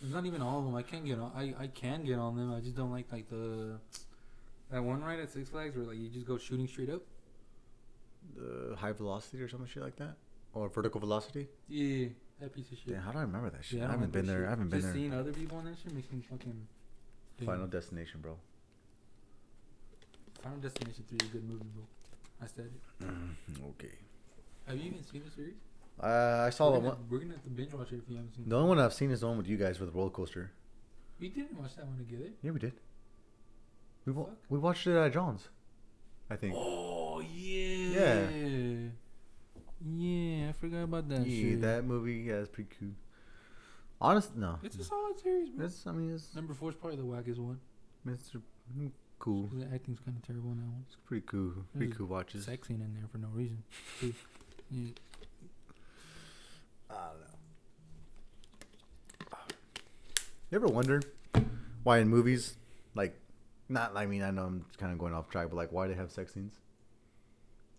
[0.00, 0.74] It's not even all of them.
[0.74, 1.32] I can get on.
[1.36, 2.54] I, I can get on them.
[2.54, 3.78] I just don't like like the
[4.70, 7.02] that one ride at Six Flags where like you just go shooting straight up.
[8.36, 10.16] The high velocity or some shit like that,
[10.54, 11.48] or vertical velocity.
[11.68, 12.08] Yeah,
[12.40, 12.88] that piece of shit.
[12.88, 13.78] Yeah, how do I remember that shit?
[13.78, 14.38] Yeah, I, don't haven't been there.
[14.40, 14.46] shit.
[14.46, 14.94] I haven't been just there.
[15.02, 16.66] seeing other people on that shit makes me fucking.
[17.38, 17.46] damn.
[17.46, 18.36] Final Destination, bro.
[20.42, 21.84] Final Destination Three is a good movie, bro.
[22.42, 23.04] I said it.
[23.04, 23.94] Mm, okay.
[24.66, 25.54] Have you even seen the series?
[26.02, 26.98] Uh, I saw we're the gonna, one.
[27.08, 28.48] We're gonna have to binge watch it if you haven't seen.
[28.48, 30.52] The only one I've seen is the one with you guys with the roller coaster.
[31.18, 32.30] We didn't watch that one together.
[32.42, 32.74] Yeah, we did.
[34.04, 35.48] We wa- we watched it at John's.
[36.28, 36.54] I think.
[36.56, 38.28] Oh yeah.
[38.28, 38.88] Yeah.
[39.94, 41.60] Yeah, I forgot about that yeah, shit.
[41.62, 42.24] that movie.
[42.26, 42.88] Yeah, it's pretty cool.
[44.00, 44.58] Honest, no.
[44.62, 45.66] it's a solid series, bro.
[45.66, 45.86] It's.
[45.86, 46.34] I mean, it's.
[46.34, 47.60] Number four is probably the wackest one.
[48.06, 48.30] Mm, it's
[49.18, 49.48] Cool.
[49.50, 49.60] cool.
[49.60, 50.84] The acting's kind of terrible in that one.
[50.86, 51.52] It's pretty cool.
[51.72, 52.44] Pretty There's cool watches.
[52.44, 53.62] Sex scene in there for no reason.
[54.70, 54.90] yeah.
[56.90, 57.20] I don't
[59.30, 59.36] know.
[60.50, 61.02] You ever wonder
[61.82, 62.56] why in movies,
[62.94, 63.18] like,
[63.68, 63.92] not?
[63.96, 66.10] I mean, I know I'm kind of going off track, but like, why they have
[66.10, 66.54] sex scenes?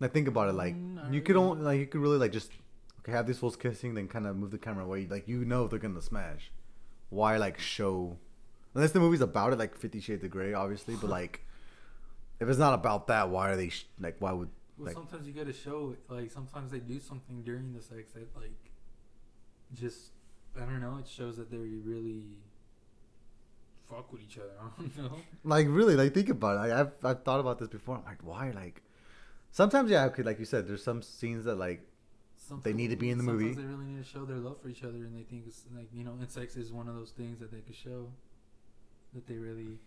[0.00, 0.52] Like, think about it.
[0.54, 1.48] Like, Mm, you could really.
[1.48, 2.52] only like you could really like just
[3.00, 5.06] okay have these fools kissing, then kind of move the camera away.
[5.06, 6.50] Like, you know they're gonna smash.
[7.10, 8.18] Why like show?
[8.74, 10.94] Unless the movie's about it, like Fifty Shades of Grey, obviously.
[10.94, 11.40] But like,
[12.38, 14.16] if it's not about that, why are they sh- like?
[14.20, 15.96] Why would Well, Like- sometimes you gotta show.
[16.08, 18.54] Like sometimes they do something during the sex that like
[19.74, 20.12] just
[20.56, 20.98] I don't know.
[21.00, 22.22] It shows that they really
[23.88, 24.52] fuck with each other.
[24.60, 25.18] I don't know.
[25.44, 26.68] Like really, like think about it.
[26.68, 27.96] Like, I've I've thought about this before.
[27.96, 28.50] I'm like, why?
[28.50, 28.82] Like,
[29.50, 31.80] sometimes yeah, okay, like you said, there's some scenes that like
[32.62, 33.54] They need to be in the sometimes movie.
[33.54, 35.88] They really need to show their love for each other, and they think it's like
[35.92, 38.08] you know, and sex is one of those things that they could show
[39.14, 39.78] that they really.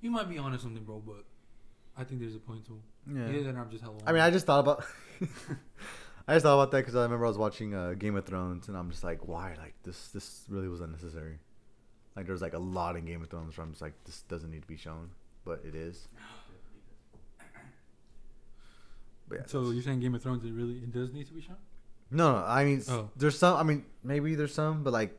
[0.00, 1.24] You might be onto something, bro, but
[1.96, 2.72] I think there's a point to.
[2.72, 3.16] it.
[3.16, 3.28] yeah.
[3.28, 3.98] Either that, I'm just hella.
[4.06, 4.84] I mean, I just thought about.
[6.28, 8.68] I just thought about that because I remember I was watching uh, Game of Thrones,
[8.68, 9.54] and I'm just like, why?
[9.58, 11.38] Like this, this really was unnecessary.
[12.16, 14.50] Like there's like a lot in Game of Thrones where I'm just like, this doesn't
[14.50, 15.10] need to be shown,
[15.44, 16.08] but it is.
[19.32, 20.44] But yeah, So that's- you're saying Game of Thrones?
[20.44, 21.56] It really it does need to be shown.
[22.10, 22.44] No, no.
[22.44, 23.10] I mean, s- Oh.
[23.16, 23.56] there's some.
[23.56, 25.18] I mean, maybe there's some, but like,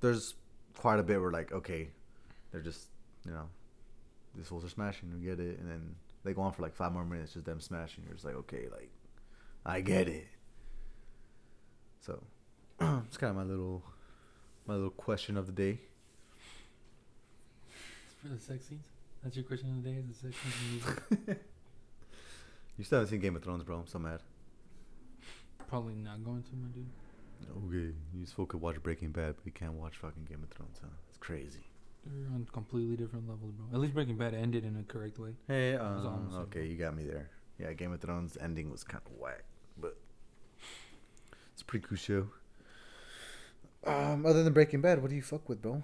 [0.00, 0.34] there's
[0.76, 1.88] quite a bit where like, okay,
[2.50, 2.88] they're just,
[3.24, 3.48] you know,
[4.36, 5.10] these fools are smashing.
[5.14, 7.60] We get it, and then they go on for like five more minutes, just them
[7.60, 8.04] smashing.
[8.04, 8.90] You're just like, okay, like,
[9.64, 10.26] I get it.
[12.02, 12.22] So,
[12.80, 13.82] it's kind of my little,
[14.66, 15.80] my little question of the day.
[18.20, 18.84] For the sex scenes?
[19.22, 19.96] That's your question of the day?
[19.96, 21.40] Is the sex scenes in the movie?
[22.76, 23.76] You still haven't seen Game of Thrones, bro.
[23.78, 24.20] I'm so mad.
[25.68, 26.86] Probably not going to, my dude.
[27.68, 30.78] Okay, you still could watch Breaking Bad, but you can't watch fucking Game of Thrones,
[30.80, 30.88] huh?
[31.08, 31.60] It's crazy.
[32.06, 33.66] They're on completely different levels, bro.
[33.72, 35.30] At least Breaking Bad ended in a correct way.
[35.46, 37.30] Hey, um, okay, like- you got me there.
[37.58, 39.44] Yeah, Game of Thrones ending was kind of whack,
[39.78, 39.96] but
[41.52, 42.28] it's a pretty cool show.
[43.86, 45.74] Um, other than Breaking Bad, what do you fuck with, bro?
[45.74, 45.82] In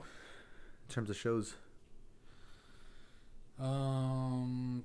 [0.88, 1.55] terms of shows,
[3.59, 4.85] Um,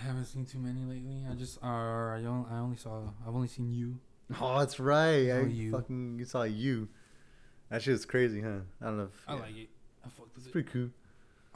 [0.00, 1.24] I haven't seen too many lately.
[1.28, 3.98] I just, uh, I only, I only saw, I've only seen you.
[4.40, 5.28] oh, that's right.
[5.28, 5.72] I Oh, you.
[5.72, 6.88] fucking you saw you.
[7.70, 8.60] That shit is crazy, huh?
[8.80, 9.04] I don't know.
[9.04, 9.68] If, I yeah, like it.
[10.04, 10.52] I fucked with It's it.
[10.52, 10.88] pretty cool.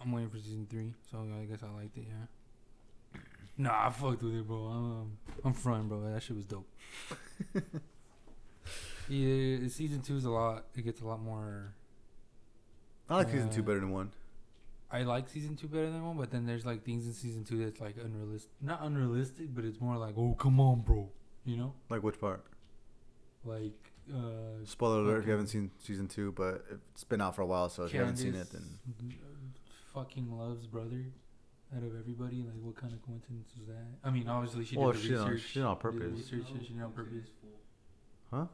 [0.00, 2.04] I'm waiting for season three, so I guess I liked it.
[2.08, 3.20] Yeah.
[3.58, 4.56] Nah, I fucked with it, bro.
[4.64, 6.00] I'm, um, I'm fronting, bro.
[6.12, 6.66] That shit was dope.
[9.08, 10.64] yeah, season two is a lot.
[10.74, 11.74] It gets a lot more.
[13.08, 14.10] I like season two Uh, better than one.
[14.92, 17.64] I like season two better than one, but then there's like things in season two
[17.64, 18.50] that's like unrealistic.
[18.60, 21.08] Not unrealistic, but it's more like, oh come on, bro.
[21.44, 22.44] You know, Like which part?
[23.44, 27.42] like uh, Spoiler alert if you haven't seen season two, but it's been out for
[27.42, 28.78] a while, so if you haven't seen it, then
[29.94, 31.04] fucking Love's brother
[31.76, 32.42] out of everybody.
[32.42, 33.86] Like, what kind of coincidence was that?
[34.04, 35.48] I mean, obviously she Well, did the she did research.
[35.48, 36.12] she did on purpose.
[36.16, 37.28] research, and she did on purpose.
[38.30, 38.46] huh?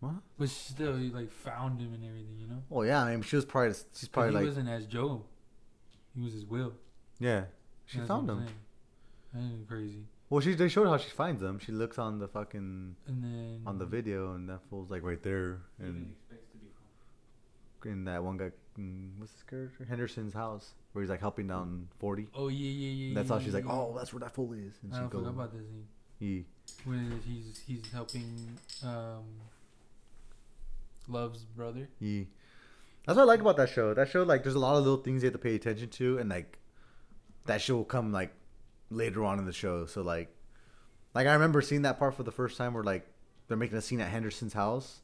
[0.00, 0.14] What?
[0.38, 2.62] But she still like found him and everything, you know.
[2.68, 3.04] Well, yeah.
[3.04, 5.22] I mean, she was probably she's But probably he like wasn't as Joe.
[6.14, 6.72] He was his will.
[7.18, 7.44] Yeah,
[7.86, 8.54] she That's found what I'm them.
[9.34, 9.50] saying.
[9.58, 10.04] That's crazy.
[10.30, 11.58] Well, she they showed how she finds them.
[11.58, 15.22] She looks on the fucking And then on the video, and that fool's like right
[15.22, 16.14] there, and
[17.84, 19.84] in that one guy, mm, what's his character?
[19.84, 22.26] Henderson's house, where he's like helping down Forty.
[22.34, 23.14] Oh yeah, yeah, yeah.
[23.14, 25.02] That's yeah, how she's like, yeah, oh, that's where that fool is, and I she
[25.04, 25.86] forgot goes, about this scene
[26.20, 26.44] he,
[26.84, 29.24] when he's he's helping um
[31.10, 31.88] Love's brother.
[31.98, 32.28] he.
[33.06, 33.94] That's what I like about that show.
[33.94, 36.18] That show, like, there's a lot of little things you have to pay attention to,
[36.18, 36.58] and like,
[37.46, 38.32] that show will come like
[38.90, 39.86] later on in the show.
[39.86, 40.34] So like,
[41.14, 43.06] like I remember seeing that part for the first time where like
[43.48, 45.00] they're making a scene at Henderson's house,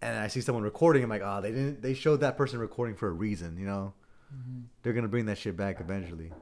[0.00, 1.02] and I see someone recording.
[1.02, 1.82] I'm like, oh, they didn't.
[1.82, 3.92] They showed that person recording for a reason, you know.
[4.34, 4.60] Mm-hmm.
[4.82, 6.32] They're gonna bring that shit back eventually,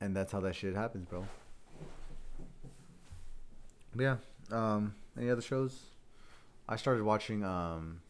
[0.00, 1.26] and that's how that shit happens, bro.
[3.94, 4.16] But yeah.
[4.50, 4.94] Um.
[5.18, 5.78] Any other shows?
[6.68, 8.00] I started watching um.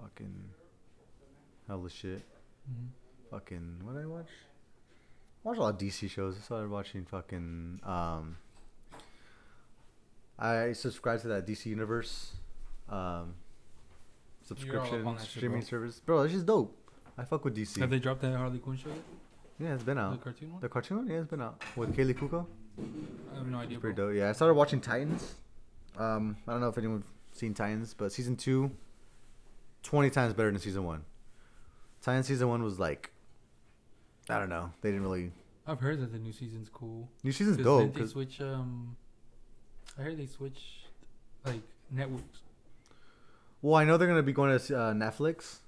[0.00, 0.34] Fucking.
[1.66, 2.22] Hella shit.
[2.66, 2.86] hmm
[3.30, 3.80] Fucking.
[3.84, 4.28] What did I watch?
[5.44, 6.36] I watched a lot of DC shows.
[6.36, 8.36] I started watching fucking um.
[10.38, 12.32] I subscribe to that DC Universe,
[12.88, 13.34] um,
[14.42, 15.68] subscription on that shit, streaming bro.
[15.68, 16.00] service.
[16.00, 16.76] Bro, this is dope.
[17.18, 17.78] I fuck with DC.
[17.78, 18.98] Have they dropped that Harley Quinn show yet?
[19.58, 20.12] yeah, it's been out.
[20.12, 20.60] The cartoon one?
[20.62, 21.06] The cartoon, one?
[21.08, 22.46] yeah, it's been out with Kaley Cuoco.
[22.78, 23.76] I have no idea.
[23.76, 24.08] It's pretty Bro.
[24.08, 24.16] dope.
[24.16, 25.34] Yeah, I started watching Titans.
[26.00, 28.70] Um, I don't know if anyone's seen Titans, but season two,
[29.82, 31.04] 20 times better than season one.
[32.02, 33.10] Titans season one was like,
[34.28, 34.72] I don't know.
[34.80, 35.32] They didn't really.
[35.66, 37.08] I've heard that the new season's cool.
[37.22, 37.94] New season's 'Cause dope.
[37.94, 38.40] They, they switch.
[38.40, 38.96] Um,
[39.98, 40.84] I heard they switch
[41.44, 41.60] like
[41.90, 42.40] networks.
[43.62, 45.58] well, I know they're gonna be going to uh, Netflix,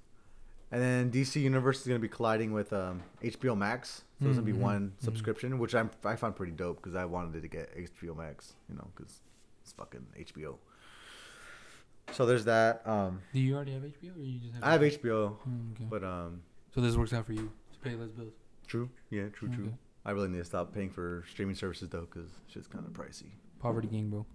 [0.71, 4.01] and then DC Universe is gonna be colliding with um, HBO Max.
[4.21, 5.03] So it's gonna be Mhm, one mhm.
[5.03, 8.75] subscription, which I'm I found pretty dope because I wanted to get HBO Max, you
[8.75, 9.19] know, because
[9.63, 10.55] it's fucking HBO.
[12.11, 12.81] So there's that.
[12.85, 14.63] Um, Do you already have HBO, or you just have?
[14.63, 15.85] I have HBO, Mm, okay.
[15.89, 16.41] but um,
[16.75, 18.33] so this works out for you to pay less bills.
[18.67, 19.65] true, yeah, true, true.
[19.65, 19.73] Okay.
[20.05, 23.31] I really need to stop paying for streaming services though, because shit's kind of pricey.
[23.59, 24.25] Poverty gang, bro.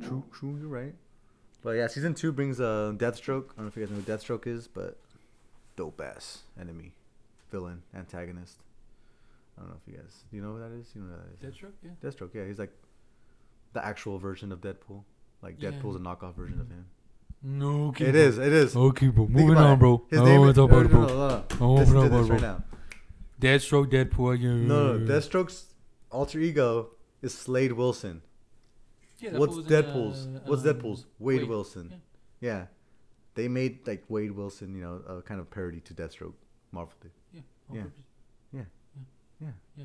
[0.00, 0.94] True, true, you're right.
[1.62, 3.50] But yeah, season two brings uh, Deathstroke.
[3.50, 4.98] I don't know if you guys know who Deathstroke is, but
[5.74, 6.92] dope ass enemy,
[7.50, 8.58] villain, antagonist.
[9.58, 10.86] I don't know if you guys, do you know who that is?
[10.94, 11.54] You know who that is?
[11.56, 11.90] Deathstroke, yeah.
[12.08, 12.72] Deathstroke, yeah, he's like
[13.76, 15.04] the actual version of Deadpool.
[15.42, 15.70] Like Yeah.
[15.70, 16.86] Deadpool's a knockoff version of him.
[17.42, 18.06] No, okay.
[18.06, 18.74] It is, it is.
[18.74, 19.26] Okay, bro.
[19.26, 20.04] Think Moving on, bro.
[20.10, 21.06] His I name want is, to talk no, about it, no, bro.
[21.06, 21.44] no, no, no.
[21.60, 22.64] I wanna talk about this it, right now.
[23.40, 24.34] Deathstroke, Deadpool.
[24.34, 24.66] Again.
[24.66, 25.74] No, no, Deathstroke's
[26.10, 28.22] alter ego is Slade Wilson.
[29.18, 30.26] Yeah, that What's fool's in, uh, Deadpool's?
[30.46, 31.06] What's um, Deadpool's?
[31.18, 31.92] Wade, Wade, Wilson.
[32.40, 32.48] yeah.
[32.48, 32.66] Yeah.
[33.34, 36.32] They made like Wade Wilson, you know, a kind of parody to Deathstroke.
[36.72, 37.10] Marvel did.
[37.32, 37.40] Yeah.
[38.52, 38.62] Yeah.
[39.40, 39.48] Yeah.
[39.76, 39.84] Yeah.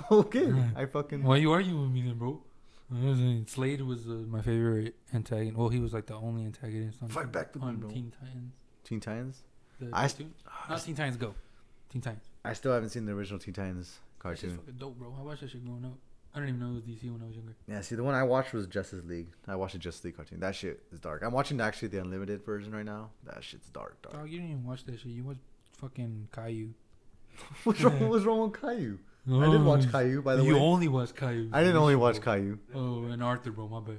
[0.10, 0.46] okay.
[0.46, 0.70] Right.
[0.76, 1.22] I fucking.
[1.22, 2.42] Why you arguing with me then, bro?
[2.90, 5.56] I was saying Slade was uh, my favorite antagonist.
[5.56, 7.90] Well, he was like the only antagonist on, Fight back to me, on bro.
[7.90, 8.52] Teen Titans.
[8.84, 9.42] Teen Titans?
[9.80, 10.34] The I cartoon?
[10.70, 11.34] Not Teen Titans Go.
[11.90, 12.24] Teen Titans.
[12.44, 14.58] I still haven't seen the original Teen Titans That shit's cartoon.
[14.58, 15.14] fucking dope, bro.
[15.18, 15.92] I watched that shit growing up.
[16.34, 17.54] I didn't even know it was DC when I was younger.
[17.66, 19.28] Yeah, see, the one I watched was Justice League.
[19.46, 20.40] I watched the Justice League cartoon.
[20.40, 21.22] That shit is dark.
[21.22, 23.10] I'm watching actually the unlimited version right now.
[23.24, 24.14] That shit's dark, dark.
[24.14, 25.06] Dog, you didn't even watch that shit.
[25.12, 25.40] You watched
[25.78, 26.68] fucking Caillou.
[27.64, 28.08] What's wrong?
[28.08, 28.98] What's wrong with Caillou?
[29.30, 29.90] I did watch oh.
[29.90, 30.58] Caillou, by the you way.
[30.58, 31.50] You only watched Caillou.
[31.52, 32.58] I didn't only watch Shit, Caillou.
[32.74, 33.68] Oh, and Arthur, bro.
[33.68, 33.98] My bad.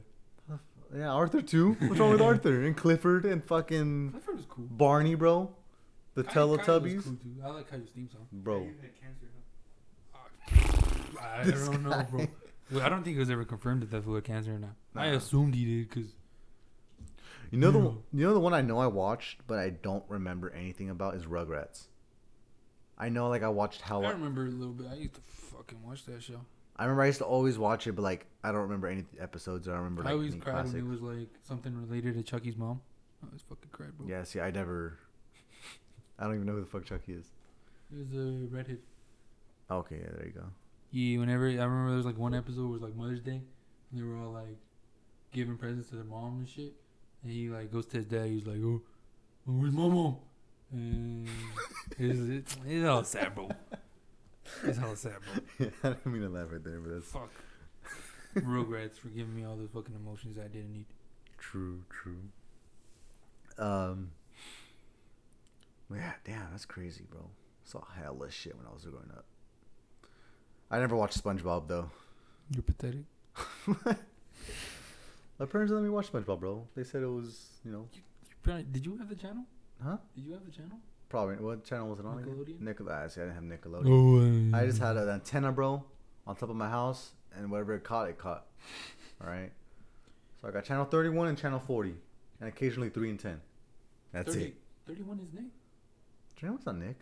[0.95, 1.73] Yeah, Arthur too.
[1.79, 4.65] What's wrong with Arthur and Clifford and fucking Clifford was cool.
[4.71, 5.51] Barney, bro?
[6.15, 7.35] The Caillou- Caillou was Teletubbies, cool, too.
[7.45, 8.25] I like Caillou's theme song.
[8.33, 8.67] bro.
[11.21, 12.27] I don't know, bro.
[12.71, 14.75] Well, I don't think it was ever confirmed that that fool had cancer or not.
[14.95, 16.11] I assumed he did because
[17.51, 17.85] You know the Yeah.
[17.85, 21.15] one- you know the one I know I watched, but I don't remember anything about
[21.15, 21.87] is Rugrats.
[22.99, 24.87] I know, like I watched how I remember a little bit.
[24.91, 26.41] I used to fucking watch that show.
[26.75, 29.67] I remember I used to always watch it, but like I don't remember any episodes.
[29.67, 30.73] I remember like I always any cried classic.
[30.75, 32.81] when it was like something related to Chucky's mom.
[33.23, 34.07] I always fucking cried, bro.
[34.07, 34.97] Yeah, see, I never.
[36.17, 37.31] I don't even know who the fuck Chucky is.
[37.91, 38.79] It was a redhead.
[39.71, 40.43] Okay, yeah, there you go.
[40.91, 43.41] Yeah, whenever I remember there was like one episode was like Mother's Day,
[43.91, 44.57] and they were all like
[45.31, 46.73] giving presents to their mom and shit.
[47.23, 48.27] And he like goes to his dad.
[48.27, 48.81] He's like, "Oh,
[49.47, 50.17] oh, where's my mom?" And
[50.71, 51.29] it's,
[51.97, 53.49] it's, it's all sad, bro.
[54.63, 55.13] It's all sad,
[55.57, 55.67] bro.
[55.83, 57.31] I didn't mean to laugh right there, but that's Fuck.
[58.35, 60.85] Rugrats for giving me all those fucking emotions I didn't need.
[61.37, 62.21] true, true.
[63.57, 64.11] Um.
[65.91, 67.29] Yeah, damn, that's crazy, bro.
[67.63, 69.25] Saw hella shit when I was growing up.
[70.69, 71.89] I never watched SpongeBob though.
[72.51, 73.05] You're pathetic.
[75.39, 76.67] My parents let me watch SpongeBob, bro.
[76.75, 77.87] They said it was, you know,
[78.45, 79.45] You Did you have the channel?
[79.83, 79.97] Huh?
[80.15, 80.77] Did you have the channel?
[81.09, 81.35] Probably.
[81.37, 82.17] What channel was it on?
[82.23, 82.59] Nickelodeon?
[82.61, 83.11] Nickelodeon.
[83.11, 84.51] See, I didn't have Nickelodeon.
[84.53, 85.83] Oh, I just had an antenna, bro,
[86.27, 88.45] on top of my house, and whatever it caught, it caught.
[89.23, 89.51] All right.
[90.41, 91.95] So I got channel 31 and channel 40,
[92.39, 93.41] and occasionally 3 and 10.
[94.13, 94.57] That's 30, it.
[94.87, 95.45] 31 is name.
[96.35, 96.97] Do you know what's on Nick?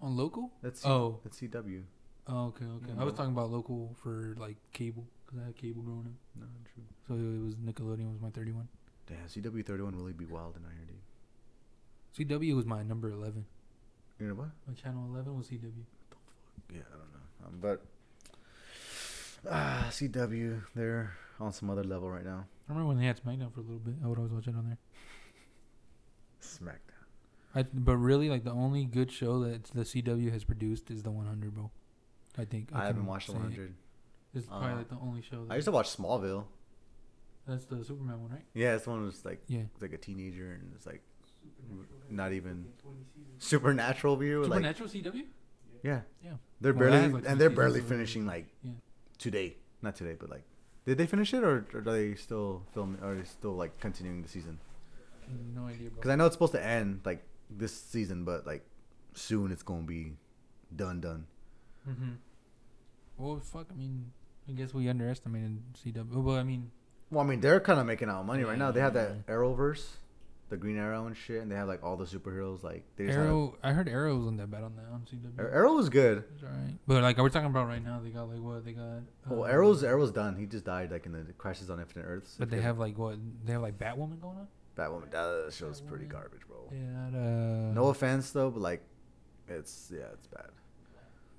[0.00, 0.52] On local?
[0.62, 1.18] That's C- Oh.
[1.24, 1.82] that's CW.
[2.28, 2.92] Oh, okay, okay.
[2.94, 6.40] Yeah, I was talking about local for like cable because I had cable growing up.
[6.40, 6.84] No, true.
[7.08, 8.68] So it was Nickelodeon was my 31.
[9.06, 10.96] Damn, CW thirty one really be wild in here, dude.
[12.18, 13.44] CW was my number 11.
[14.20, 14.48] You know what?
[14.66, 15.60] My channel 11 was CW.
[15.60, 16.20] The fuck?
[16.72, 17.46] Yeah, I don't know.
[17.46, 17.82] Um, but
[19.50, 22.46] ah, CW, they're on some other level right now.
[22.68, 23.94] I remember when they had SmackDown for a little bit.
[24.02, 24.78] I would always watch it on there.
[26.40, 26.78] SmackDown.
[27.56, 31.10] I, but really, like the only good show that the CW has produced is the
[31.10, 31.70] 100, bro.
[32.38, 33.42] I think I, haven't can watched the say it.
[33.42, 33.74] one hundred.
[34.34, 35.44] It's probably Uh, like the only show.
[35.44, 36.44] That, I used to watch Smallville.
[37.46, 38.44] that's the Superman one, right?
[38.54, 39.60] Yeah, it's the one was like Yeah.
[39.72, 41.02] it's like a teenager and it's like
[42.10, 42.66] not even
[43.38, 44.40] supernatural view.
[44.44, 45.24] Like Supernatural CW.
[45.82, 46.34] yeah, Yeah.
[46.60, 48.72] they're Well, barely like, and they're barely finishing like Yeah.
[49.18, 49.56] today.
[49.82, 50.44] Not today, but like
[50.86, 53.00] did they finish it or, or are they still filming?
[53.02, 54.58] Or are they still like continuing the season?
[55.54, 55.90] No idea.
[55.90, 58.64] Because I know it's supposed to end like this season, but like
[59.14, 60.12] soon it's gonna be
[60.74, 61.26] done done.
[61.88, 62.12] Mm-hmm.
[63.16, 63.66] Well, fuck.
[63.70, 64.12] I mean,
[64.48, 66.22] I guess we underestimated CW.
[66.22, 66.70] Well, I mean,
[67.10, 68.70] Well, I mean, they're kind of making out money right now.
[68.70, 69.34] They have that Yeah.
[69.34, 69.96] Arrowverse,
[70.50, 72.62] the Green Arrow and shit, and they have like all the superheroes.
[72.62, 73.56] Like they just Arrow.
[73.62, 75.38] I heard Arrow wasn't that bad on that on CW.
[75.52, 76.24] Arrow was good.
[76.34, 76.74] It's alright.
[76.86, 79.00] But like we're talking about right now, they got like what they got.
[79.28, 80.36] Well, uh, Arrow's Arrow's done.
[80.36, 82.36] He just died like in the Crisis on Infinite Earths.
[82.38, 83.16] But they have like what?
[83.44, 84.48] They have like Batwoman going on.
[84.76, 85.10] Batwoman.
[85.10, 86.70] That show's pretty garbage, bro.
[86.72, 87.18] Yeah.
[87.18, 88.82] Uh, No offense though, but like,
[89.48, 90.46] it's yeah, it's bad.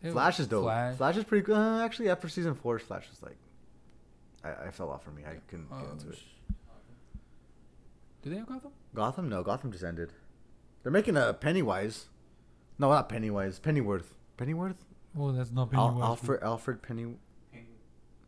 [0.04, 0.64] have Flash is dope.
[0.64, 0.96] Flash.
[0.98, 1.56] Flash, is pretty good.
[1.58, 3.38] Uh, actually, after season four, Flash was like,
[4.44, 5.24] I, I fell off for me.
[5.26, 6.20] I couldn't get Oh, into it.
[8.26, 8.72] Sh- Do they have Gotham?
[8.94, 9.30] Gotham?
[9.30, 10.12] No, Gotham just ended.
[10.84, 12.06] They're making a Pennywise.
[12.80, 13.60] No, not Pennywise.
[13.60, 14.16] Pennyworth.
[14.38, 14.76] Pennyworth?
[15.18, 17.16] Oh, that's not Al- Pennywise, Alfred Alfred Penny.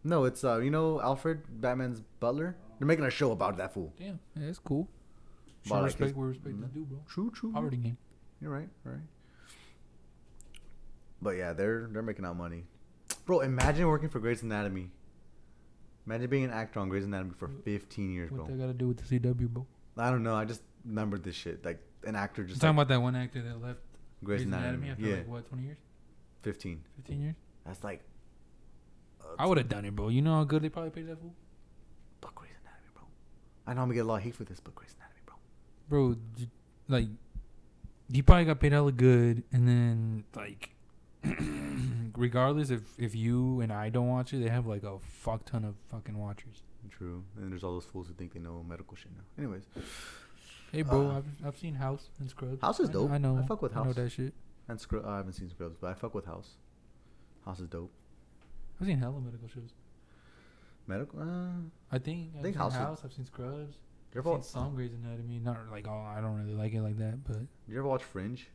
[0.04, 2.56] No, it's uh, you know Alfred, Batman's butler.
[2.80, 3.94] They're making a show about that fool.
[4.00, 4.88] Damn, yeah, that's cool.
[5.64, 6.74] But, Show like, respect his- where respect is Mm.
[6.74, 7.00] due, bro.
[7.08, 7.52] True, true.
[7.52, 7.98] Poverty game.
[8.40, 9.02] You're right, right.
[11.22, 12.66] But yeah, they're they're making out money,
[13.26, 13.40] bro.
[13.42, 14.92] Imagine working for Grey's Anatomy.
[16.06, 18.56] Imagine being an actor on Grey's Anatomy for 15 years, What bro.
[18.56, 19.66] that got to do with the CW, bro?
[19.98, 20.36] I don't know.
[20.36, 21.64] I just remembered this shit.
[21.66, 23.80] Like an actor You're just talking like, about that one actor that left
[24.24, 24.90] Grey's, Anatomy.
[24.90, 25.78] after Yeah, like what, 20 years,
[26.44, 26.82] 15.
[26.98, 27.36] 15 years?
[27.66, 28.02] That's like.
[29.22, 30.10] Uh, I would have done it, bro.
[30.10, 31.34] You know how good they probably paid that fool,
[32.22, 33.04] But Grey's Anatomy, bro.
[33.66, 35.36] I know I'm gonna get a lot of hate for this, but Grey's Anatomy, bro.
[35.90, 36.16] bro.
[36.88, 37.08] Like,
[38.12, 40.70] he probably got paid hella good, and then like,
[42.18, 45.66] regardless if if you and I don't watch it, they have like a fuck ton
[45.66, 46.64] of fucking watchers.
[46.90, 47.24] True.
[47.38, 49.24] And there's all those fools who think they know medical shit now.
[49.38, 49.64] Anyways,
[50.72, 52.62] Hey, bro, Uh, I've I've seen House and Scrubs.
[52.62, 53.12] House is dope.
[53.12, 53.38] I know.
[53.38, 53.86] I fuck with House.
[53.86, 54.34] I know that shit.
[54.68, 55.06] and Scrub.
[55.06, 56.56] I haven't seen Scrubs, but I fuck with House.
[57.46, 57.92] House is dope.
[58.80, 59.74] I've seen hella medical shows.
[60.88, 61.20] Medical.
[61.22, 61.50] Uh,
[61.92, 63.02] I think I've think House House.
[63.04, 63.76] I've seen Scrubs.
[64.14, 65.40] you I've ever, seen some Grey's Anatomy.
[65.40, 68.04] Not like oh, I don't really like it like that, but did you ever watch
[68.04, 68.48] Fringe?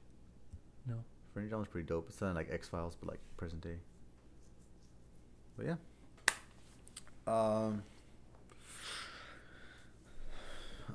[0.86, 0.96] no.
[1.32, 2.06] Fringe, that was pretty dope.
[2.10, 3.76] It's of like X Files, but like present day.
[5.56, 5.76] But yeah.
[7.26, 7.82] Um,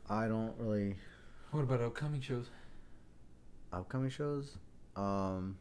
[0.09, 0.95] I don't really
[1.51, 2.49] What about upcoming shows?
[3.71, 4.57] upcoming shows.
[4.95, 5.57] Um,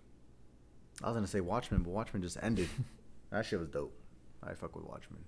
[1.02, 2.68] I was gonna say Watchmen, but Watchmen just ended.
[3.30, 3.92] that shit was dope.
[4.42, 5.20] I fuck with Watchmen.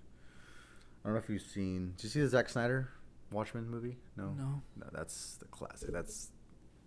[1.05, 1.95] I don't know if you've seen.
[1.97, 2.89] Did you see the Zack Snyder
[3.33, 3.97] Watchmen movie?
[4.17, 4.31] No.
[4.39, 4.63] No.
[4.77, 5.93] No, that's the classic.
[5.93, 6.31] That's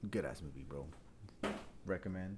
[0.10, 0.88] good ass movie, bro.
[1.86, 2.38] Recommend.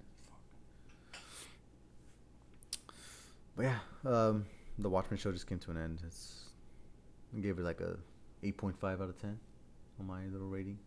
[3.55, 4.45] But yeah, um,
[4.79, 6.01] the Watchmen show just came to an end.
[6.05, 6.45] It's
[7.35, 7.97] I gave it like a
[8.41, 9.39] eight point five out of ten
[9.99, 10.77] on my little rating.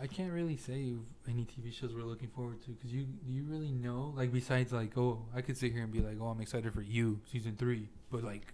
[0.00, 0.94] I can't really say
[1.28, 4.96] any TV shows we're looking forward to because you you really know like besides like
[4.96, 7.88] oh I could sit here and be like oh I'm excited for you season three
[8.12, 8.52] but like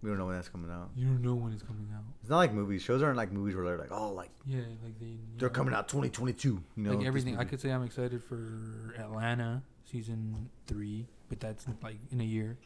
[0.00, 0.90] We don't know when that's coming out.
[0.94, 2.82] you don't know when it's coming out It's not like movies.
[2.82, 5.74] Shows aren't like movies where they're like, oh, like yeah like they they're know, coming
[5.74, 6.62] out twenty twenty two.
[6.76, 11.66] You know, like everything I could say I'm excited for Atlanta season three but that's
[11.82, 12.56] like in a year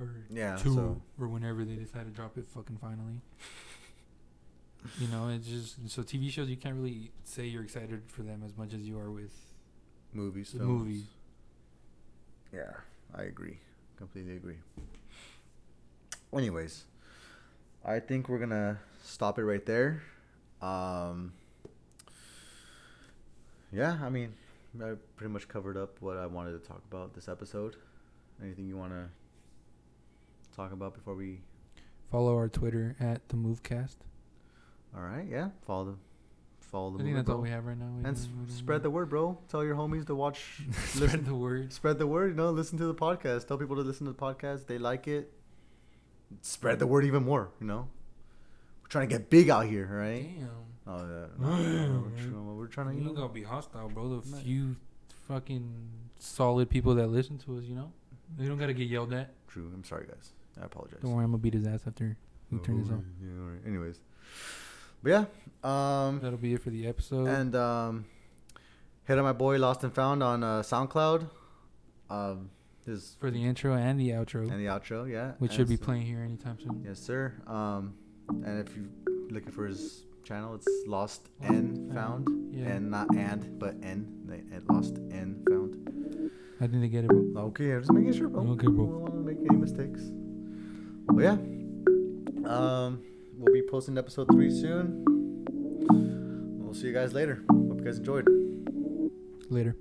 [0.00, 3.20] or Yeah, two so- or whenever they decide to drop it fucking finally.
[4.98, 8.42] You know, it's just so TV shows you can't really say you're excited for them
[8.44, 9.32] as much as you are with
[10.12, 10.52] movies.
[10.52, 10.84] the films.
[10.84, 11.02] movie.
[12.52, 12.72] Yeah,
[13.14, 13.58] I agree.
[13.96, 14.56] Completely agree.
[16.34, 16.84] Anyways,
[17.84, 20.02] I think we're gonna stop it right there.
[20.60, 21.32] Um,
[23.72, 24.32] yeah, I mean,
[24.82, 27.76] I pretty much covered up what I wanted to talk about this episode.
[28.42, 29.08] Anything you want to
[30.54, 31.40] talk about before we?
[32.10, 33.96] Follow our Twitter at the Movecast.
[34.96, 35.50] All right, yeah.
[35.66, 35.94] Follow the,
[36.60, 36.94] follow the.
[36.96, 37.86] I think movement, that's all we have right now.
[37.98, 39.38] We And s- spread the word, bro.
[39.48, 40.62] Tell your homies to watch.
[40.72, 41.72] spread listen, the word.
[41.72, 42.30] spread the word.
[42.30, 43.46] You know, listen to the podcast.
[43.46, 44.66] Tell people to listen to the podcast.
[44.66, 45.32] They like it.
[46.40, 47.50] Spread the word even more.
[47.60, 47.88] You know,
[48.82, 50.22] we're trying to get big out here, right?
[50.38, 50.48] Damn.
[50.88, 51.26] Oh yeah.
[51.38, 52.92] No, no, we're, trying, we're trying to.
[52.94, 54.20] You You ain't know, gonna be hostile, bro.
[54.20, 54.42] The Nice.
[54.42, 54.76] few
[55.28, 55.72] fucking
[56.18, 57.64] solid people that listen to us.
[57.64, 58.42] You know, mm-hmm.
[58.42, 59.34] they don't gotta get yelled at.
[59.48, 59.70] True.
[59.74, 60.30] I'm sorry, guys.
[60.60, 61.00] I apologize.
[61.02, 62.16] Don't worry, I'm gonna beat his ass after
[62.50, 63.00] we oh, turn this off.
[63.22, 63.60] Yeah, all right.
[63.66, 63.98] Anyways,
[65.02, 65.24] but yeah.
[65.64, 67.26] Um, That'll be it for the episode.
[67.26, 68.04] and um,
[69.04, 71.28] hit on my boy LostNFound on uh, SoundCloud.
[72.08, 72.50] Um,
[72.84, 75.32] his for the intro and the outro, and the outro, yeah.
[75.38, 76.84] which And should be playing here anytime soon.
[76.86, 77.34] Yes, sir.
[77.48, 77.94] Um,
[78.28, 78.86] and if you're
[79.28, 82.66] looking for his channel, it's Lost and Found, Yeah.
[82.68, 86.30] and not and, but N, they- LostNFound.
[86.60, 87.42] I didn't get it, bro.
[87.46, 88.42] Okay, I'm just making sure, bro.
[88.52, 88.84] Okay, bro.
[88.84, 90.00] We don't want to make any mistakes.
[91.08, 92.48] Well, yeah.
[92.48, 93.02] Um,
[93.36, 95.04] we'll be posting episode three soon.
[96.62, 97.42] We'll see you guys later.
[97.50, 98.26] Hope you guys enjoyed.
[99.50, 99.76] Later.